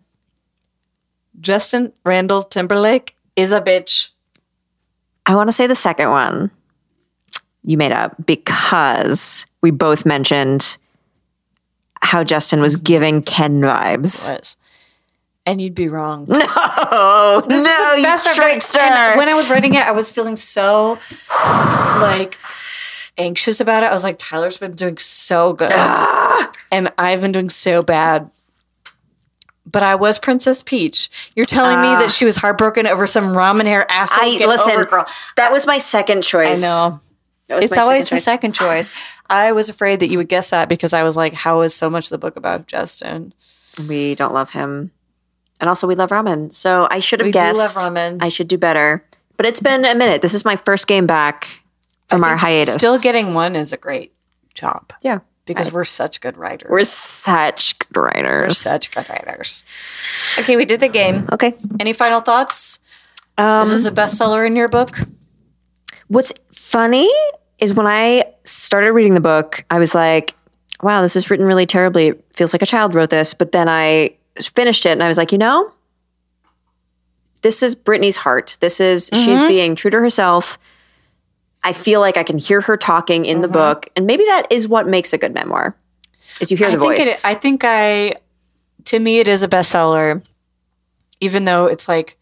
[1.41, 4.11] Justin Randall Timberlake is a bitch.
[5.25, 6.51] I want to say the second one
[7.63, 10.77] you made up because we both mentioned
[12.01, 14.29] how Justin was giving Ken vibes.
[14.29, 14.57] Was.
[15.45, 16.27] And you'd be wrong.
[16.93, 18.79] No, This is no, the you best I've trickster.
[18.79, 20.99] And when I was writing it, I was feeling so
[21.99, 22.37] like
[23.17, 23.87] anxious about it.
[23.87, 25.71] I was like, Tyler's been doing so good.
[25.73, 26.51] Ah.
[26.71, 28.29] and I've been doing so bad.
[29.65, 31.31] But I was Princess Peach.
[31.35, 32.09] You're telling me that ah.
[32.09, 34.23] she was heartbroken over some ramen hair asshole.
[34.23, 34.71] I listen.
[34.71, 35.05] over, girl.
[35.35, 36.63] That was my second choice.
[36.63, 37.01] I know.
[37.53, 38.91] That was It's my always second the second choice.
[39.29, 41.87] I was afraid that you would guess that because I was like, how is so
[41.89, 43.33] much the book about Justin?
[43.87, 44.91] We don't love him,
[45.59, 46.51] and also we love ramen.
[46.53, 47.59] So I should have We do guessed.
[47.59, 48.17] love ramen.
[48.21, 49.05] I should do better.
[49.37, 50.21] But it's been a minute.
[50.21, 51.61] This is my first game back
[52.07, 52.73] from our hiatus.
[52.73, 54.13] Still getting one is a great
[54.53, 55.19] job yeah.
[55.45, 56.69] because we're such good writers.
[56.69, 58.49] We're such good writers.
[58.49, 59.63] We're such good writers.
[60.39, 61.27] Okay, we did the game.
[61.31, 61.53] okay.
[61.79, 62.79] Any final thoughts?
[63.37, 64.97] Um, Is this a bestseller in your book?
[66.07, 67.09] What's funny
[67.63, 70.35] is when I started reading the book, I was like,
[70.81, 72.07] wow, this is written really terribly.
[72.09, 73.33] It feels like a child wrote this.
[73.33, 75.71] But then I finished it and I was like, you know,
[77.41, 78.57] this is Britney's heart.
[78.59, 79.47] This is, she's mm-hmm.
[79.47, 80.57] being true to herself.
[81.63, 83.53] I feel like I can hear her talking in the mm-hmm.
[83.53, 83.89] book.
[83.95, 85.75] And maybe that is what makes a good memoir,
[86.41, 87.23] is you hear the I think voice.
[87.23, 87.27] it.
[87.27, 88.13] I think I.
[88.85, 90.25] To me, it is a bestseller,
[91.21, 92.17] even though it's like.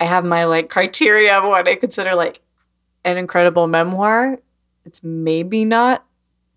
[0.00, 2.40] I have my like criteria of what I consider like
[3.04, 4.38] an incredible memoir.
[4.84, 6.04] It's maybe not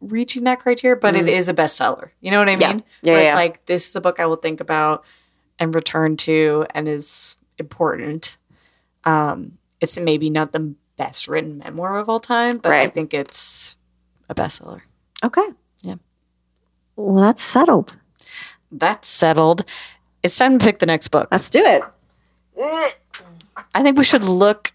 [0.01, 2.09] reaching that criteria, but it is a bestseller.
[2.21, 2.79] You know what I mean?
[2.79, 2.79] Mm.
[2.79, 2.81] Yeah.
[3.01, 3.35] Yeah, Where it's yeah.
[3.35, 5.05] like this is a book I will think about
[5.59, 8.37] and return to and is important.
[9.03, 13.77] Um, it's maybe not the best written memoir of all time, but I think it's
[14.29, 14.81] a bestseller.
[15.23, 15.47] Okay.
[15.83, 15.95] Yeah.
[16.95, 17.97] Well, that's settled.
[18.71, 19.63] That's settled.
[20.23, 21.27] It's time to pick the next book.
[21.31, 21.83] Let's do it.
[23.73, 24.73] I think we should look.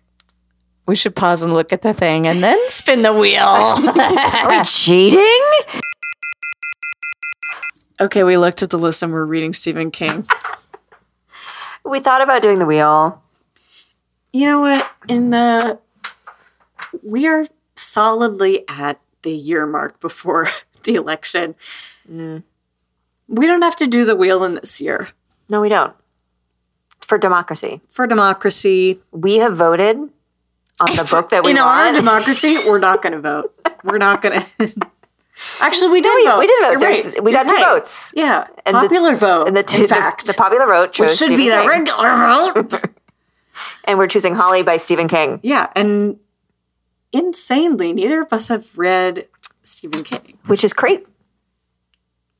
[0.90, 3.38] We should pause and look at the thing and then spin the wheel.
[3.44, 5.40] Are we cheating?
[8.00, 10.26] okay, we looked at the list and we're reading Stephen King.
[11.84, 13.22] We thought about doing the wheel.
[14.32, 14.90] You know what?
[15.08, 15.78] In the
[17.04, 20.48] we are solidly at the year mark before
[20.82, 21.54] the election.
[22.10, 22.42] Mm.
[23.28, 25.10] We don't have to do the wheel in this year
[25.48, 25.94] No, we don't.
[27.00, 28.98] For democracy, for democracy.
[29.12, 30.10] we have voted
[30.80, 31.96] on the book that we in honor want.
[31.96, 33.54] of democracy, we're not going to vote.
[33.84, 34.88] We're not going to.
[35.60, 36.38] Actually, we did we, vote.
[36.38, 36.82] we did vote.
[36.82, 37.24] Right.
[37.24, 37.74] We got You're two right.
[37.74, 38.12] votes.
[38.16, 39.46] Yeah, And the- popular vote.
[39.48, 41.64] And the two, in the- fact, the, popular vote chose which should Stephen be the
[41.66, 42.84] regular vote.
[43.84, 46.18] and we're choosing Holly by Stephen King, yeah, and
[47.12, 49.26] insanely, neither of us have read
[49.62, 50.38] Stephen King.
[50.46, 51.06] which is great.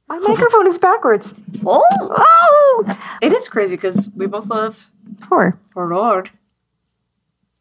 [0.09, 1.32] My microphone is backwards.
[1.64, 4.91] Oh, Oh, it is crazy because we both love
[5.28, 5.59] horror.
[5.74, 6.24] horror,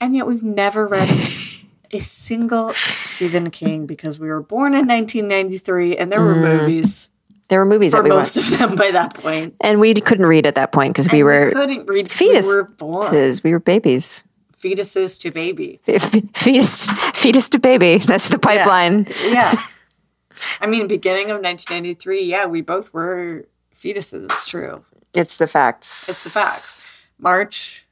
[0.02, 1.10] and yet we've never read
[1.92, 6.60] a single Stephen King because we were born in 1993, and there were mm.
[6.60, 7.10] movies
[7.50, 9.56] There were movies for that we most watched, of them by that point.
[9.62, 12.48] and we couldn't read at that point because we were we couldn't read 'cause fetus-
[12.48, 13.34] We were born.
[13.44, 14.24] We were babies.
[14.58, 15.80] fetuses to baby.
[15.88, 17.98] F- fetus, fetus to baby.
[17.98, 19.08] That's the pipeline.
[19.26, 19.56] Yeah.
[20.62, 24.26] I mean, beginning of 1993, yeah, we both were fetuses.
[24.26, 24.84] It's true.
[25.14, 26.08] It's the facts.
[26.08, 27.10] It's the facts.
[27.18, 27.88] March,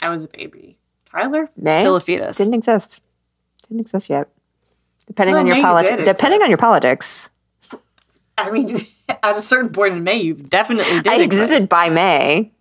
[0.00, 0.75] I was a baby.
[1.16, 1.48] Tyler,
[1.78, 2.38] still a fetus.
[2.38, 3.00] Didn't exist.
[3.68, 4.28] Didn't exist yet.
[5.06, 6.04] Depending Well, on your politics.
[6.04, 7.30] Depending on your politics.
[8.38, 11.68] I mean, at a certain point in May, you definitely did I existed exist.
[11.68, 12.52] by May.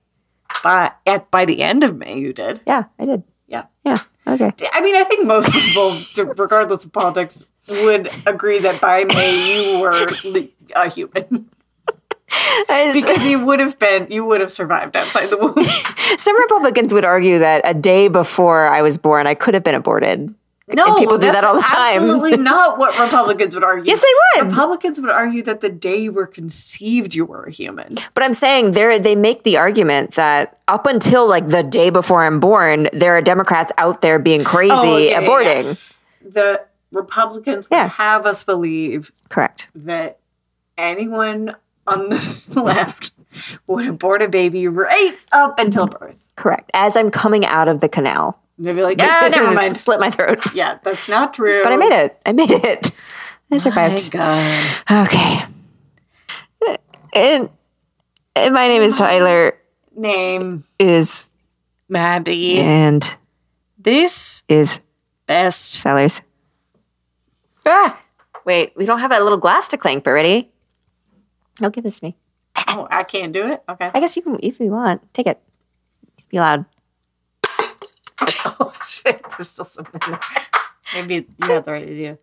[0.64, 2.62] But at by the end of May, you did.
[2.66, 3.24] Yeah, I did.
[3.48, 3.66] Yeah.
[3.84, 4.00] Yeah.
[4.28, 4.52] Okay.
[4.74, 9.82] I mean, I think most people, regardless of politics, would agree that by May you
[9.82, 10.08] were
[10.76, 11.50] a human
[12.68, 15.64] because you would have been, you would have survived outside the womb.
[16.18, 19.76] Some Republicans would argue that a day before I was born, I could have been
[19.76, 20.34] aborted.
[20.74, 22.02] No, people do that all the time.
[22.02, 23.88] Absolutely not what Republicans would argue.
[23.88, 24.50] Yes, they would.
[24.50, 27.98] Republicans would argue that the day you were conceived, you were a human.
[28.16, 32.24] But I'm saying they they make the argument that up until like the day before
[32.24, 35.80] I'm born, there are Democrats out there being oh, crazy Oh, yeah, yeah, aborting.
[36.24, 39.70] The Republicans would have us believe Correct.
[39.76, 40.18] that
[40.78, 41.56] anyone
[41.88, 43.12] on the left
[43.68, 46.26] would abort a baby right up until birth.
[46.36, 46.72] Correct.
[46.74, 48.40] As I'm coming out of the canal.
[48.58, 49.76] They'd be like, ah, never mind.
[49.76, 50.54] Slit my throat.
[50.54, 51.62] Yeah, that's not true.
[51.64, 52.22] But I made it.
[52.26, 52.92] I made it.
[53.52, 54.14] I survived.
[54.14, 54.20] My.
[54.20, 55.06] God.
[55.08, 56.78] Okay.
[57.14, 57.50] And,
[58.36, 59.58] and my name is Tyler.
[59.96, 61.30] Name Is
[61.88, 62.60] Maddie.
[62.60, 63.16] and
[63.78, 64.82] This is
[65.26, 65.74] best.
[65.74, 66.22] Sellers.
[67.66, 68.02] Ah!
[68.46, 70.52] Wait, we don't have a little glass to clink, but ready?
[71.60, 72.16] No, give this to me.
[72.70, 73.64] Oh, I can't do it.
[73.68, 73.92] Okay.
[73.94, 75.14] I guess you can if you want.
[75.14, 75.40] Take it.
[76.30, 76.66] Be loud.
[78.46, 79.22] oh shit!
[79.30, 80.20] There's still some in there.
[80.96, 82.18] Maybe you have the right idea.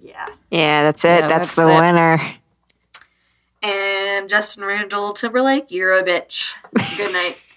[0.00, 0.26] Yeah.
[0.50, 1.08] Yeah, that's it.
[1.08, 1.80] Yeah, that's, that's the it.
[1.80, 2.34] winner.
[3.62, 6.54] And Justin Randall Timberlake, you're a bitch.
[6.96, 7.36] Good night.